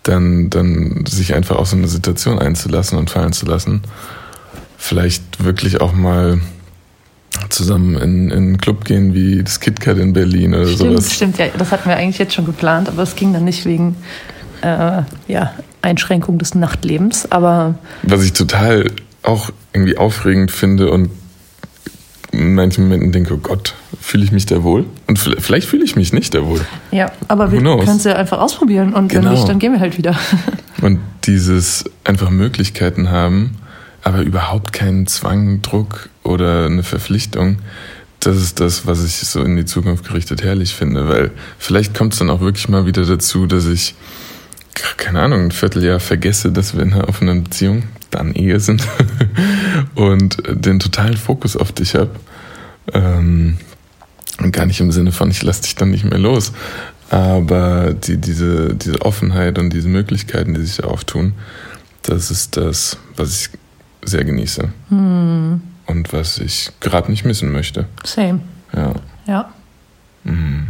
dann, 0.04 0.50
dann 0.50 1.06
sich 1.08 1.34
einfach 1.34 1.58
auf 1.58 1.68
so 1.68 1.76
eine 1.76 1.88
Situation 1.88 2.40
einzulassen 2.40 2.98
und 2.98 3.10
fallen 3.10 3.34
zu 3.34 3.46
lassen. 3.46 3.82
Vielleicht 4.78 5.44
wirklich 5.44 5.82
auch 5.82 5.94
mal 5.94 6.42
zusammen 7.52 7.96
in, 7.96 8.30
in 8.30 8.38
einen 8.38 8.58
Club 8.58 8.86
gehen 8.86 9.14
wie 9.14 9.44
das 9.44 9.60
KitKat 9.60 9.98
in 9.98 10.14
Berlin 10.14 10.54
oder 10.54 10.68
stimmt, 10.68 10.92
sowas. 10.92 11.14
Stimmt, 11.14 11.38
ja, 11.38 11.48
das 11.58 11.72
hatten 11.72 11.90
wir 11.90 11.98
eigentlich 11.98 12.18
jetzt 12.18 12.34
schon 12.34 12.46
geplant, 12.46 12.90
aber 12.90 13.04
es 13.04 13.16
ging 13.16 13.34
dann 13.34 13.44
nicht 13.44 13.66
wegen 13.66 13.96
äh, 14.62 15.04
ja, 15.28 15.54
Einschränkung 15.82 16.38
des 16.38 16.56
Nachtlebens. 16.56 17.32
Aber 17.32 17.76
was 18.04 18.24
ich 18.24 18.34
total 18.34 18.92
auch 19.24 19.52
irgendwie 19.74 19.98
aufregend 19.98 20.52
finde 20.52 20.92
und 20.92 21.10
in 22.32 22.56
manchen 22.56 22.86
Momenten 22.86 23.12
denke, 23.12 23.34
oh 23.34 23.38
Gott, 23.38 23.76
fühle 24.00 24.24
ich 24.24 24.32
mich 24.32 24.46
da 24.46 24.64
wohl? 24.64 24.86
Und 25.08 25.20
vielleicht 25.20 25.68
fühle 25.68 25.84
ich 25.84 25.96
mich 25.96 26.14
nicht 26.14 26.34
da 26.34 26.46
wohl. 26.46 26.62
Ja, 26.92 27.12
aber 27.28 27.52
wir 27.52 27.62
können 27.62 27.98
es 27.98 28.04
ja 28.06 28.16
einfach 28.16 28.40
ausprobieren 28.40 28.94
und 28.94 29.10
genau. 29.10 29.26
wenn 29.26 29.34
nicht, 29.34 29.50
dann 29.50 29.60
gehen 29.60 29.74
wir 29.74 29.80
halt 29.80 29.98
wieder. 29.98 30.16
und 30.82 31.00
dieses 31.26 31.84
einfach 32.04 32.30
Möglichkeiten 32.30 33.10
haben, 33.10 33.58
aber 34.02 34.22
überhaupt 34.22 34.72
keinen 34.72 35.08
Zwang, 35.08 35.62
Druck 35.62 36.10
oder 36.24 36.66
eine 36.66 36.84
Verpflichtung. 36.84 37.58
Das 38.20 38.38
ist 38.38 38.60
das, 38.60 38.86
was 38.86 39.04
ich 39.04 39.16
so 39.16 39.42
in 39.42 39.56
die 39.56 39.66
Zukunft 39.66 40.08
gerichtet 40.08 40.44
herrlich 40.44 40.76
finde, 40.76 41.08
weil 41.08 41.32
vielleicht 41.58 41.96
kommt 41.96 42.14
es 42.14 42.20
dann 42.20 42.30
auch 42.30 42.42
wirklich 42.42 42.70
mal 42.70 42.86
wieder 42.86 43.04
dazu, 43.04 43.48
dass 43.48 43.66
ich, 43.66 43.96
keine 44.98 45.22
Ahnung, 45.22 45.46
ein 45.46 45.52
Vierteljahr 45.52 46.00
vergesse, 46.00 46.52
dass 46.52 46.76
wir 46.76 46.84
in 46.84 46.94
einer 46.94 47.10
offenen 47.10 47.44
Beziehung, 47.44 47.84
dann 48.12 48.34
Ehe 48.34 48.60
sind 48.60 48.88
und 49.96 50.38
den 50.48 50.80
totalen 50.80 51.18
Fokus 51.18 51.58
auf 51.58 51.72
dich 51.72 51.96
habe. 51.96 52.12
Ähm, 52.94 53.58
gar 54.52 54.66
nicht 54.66 54.82
im 54.82 54.92
Sinne 54.92 55.12
von, 55.12 55.32
ich 55.32 55.42
lasse 55.42 55.64
dich 55.64 55.76
dann 55.76 55.90
nicht 55.90 56.04
mehr 56.04 56.20
los, 56.20 56.52
aber 57.10 57.94
die, 57.94 58.18
diese, 58.18 58.76
diese 58.76 59.02
Offenheit 59.02 59.58
und 59.58 59.72
diese 59.72 59.90
Möglichkeiten, 59.90 60.54
die 60.54 60.62
sich 60.62 60.78
da 60.78 60.88
auftun, 60.88 61.34
das 62.04 62.32
ist 62.32 62.58
das, 62.58 62.98
was 63.16 63.42
ich 63.42 63.50
sehr 64.04 64.24
genieße. 64.24 64.70
Hm. 64.90 65.62
Und 65.92 66.14
was 66.14 66.40
ich 66.40 66.72
gerade 66.80 67.12
nicht 67.12 67.26
missen 67.26 67.52
möchte. 67.52 67.86
Same. 68.04 68.40
Ja. 68.74 68.94
Ja. 69.28 69.50
Mhm. 70.24 70.68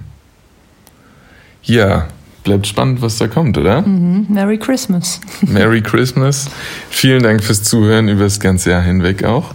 Ja, 1.64 2.08
bleibt 2.44 2.66
spannend, 2.66 3.02
was 3.02 3.18
da 3.18 3.28
kommt, 3.28 3.58
oder? 3.58 3.84
Mhm. 3.84 4.26
Merry 4.30 4.58
Christmas. 4.58 5.22
Merry 5.42 5.82
Christmas. 5.82 6.50
Vielen 6.90 7.24
Dank 7.24 7.44
fürs 7.44 7.64
Zuhören 7.64 8.10
über 8.10 8.24
das 8.24 8.40
ganze 8.40 8.72
Jahr 8.72 8.82
hinweg 8.82 9.24
auch. 9.24 9.54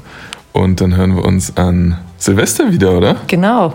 Und 0.53 0.81
dann 0.81 0.97
hören 0.97 1.17
wir 1.17 1.25
uns 1.25 1.57
an 1.57 1.99
Silvester 2.17 2.73
wieder, 2.73 2.97
oder? 2.97 3.17
Genau. 3.27 3.75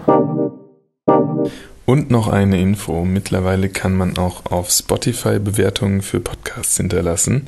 Und 1.86 2.10
noch 2.10 2.30
eine 2.30 2.60
Info. 2.60 3.04
Mittlerweile 3.04 3.70
kann 3.70 3.96
man 3.96 4.18
auch 4.18 4.46
auf 4.46 4.72
Spotify 4.72 5.40
Bewertungen 5.40 6.02
für 6.02 6.20
Podcasts 6.22 6.78
hinterlassen. 6.78 7.48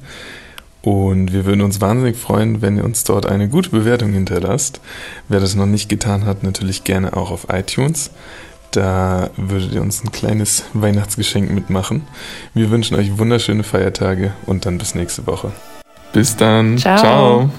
Und 0.84 1.32
wir 1.32 1.46
würden 1.46 1.62
uns 1.62 1.80
wahnsinnig 1.80 2.18
freuen, 2.18 2.62
wenn 2.62 2.76
ihr 2.76 2.84
uns 2.84 3.06
dort 3.06 3.26
eine 3.26 3.48
gute 3.48 3.70
Bewertung 3.70 4.12
hinterlasst. 4.12 4.82
Wer 5.30 5.40
das 5.40 5.56
noch 5.56 5.66
nicht 5.66 5.88
getan 5.88 6.26
hat, 6.26 6.44
natürlich 6.44 6.84
gerne 6.84 7.16
auch 7.16 7.32
auf 7.32 7.48
iTunes. 7.50 8.12
Da 8.72 9.30
würdet 9.38 9.72
ihr 9.74 9.82
uns 9.82 10.04
ein 10.04 10.12
kleines 10.12 10.66
Weihnachtsgeschenk 10.74 11.52
mitmachen. 11.52 12.02
Wir 12.54 12.70
wünschen 12.70 12.98
euch 12.98 13.18
wunderschöne 13.18 13.64
Feiertage 13.64 14.34
und 14.46 14.66
dann 14.66 14.78
bis 14.78 14.94
nächste 14.94 15.26
Woche. 15.26 15.52
Bis 16.12 16.36
dann. 16.36 16.78
Ciao. 16.78 16.98
Ciao. 16.98 17.50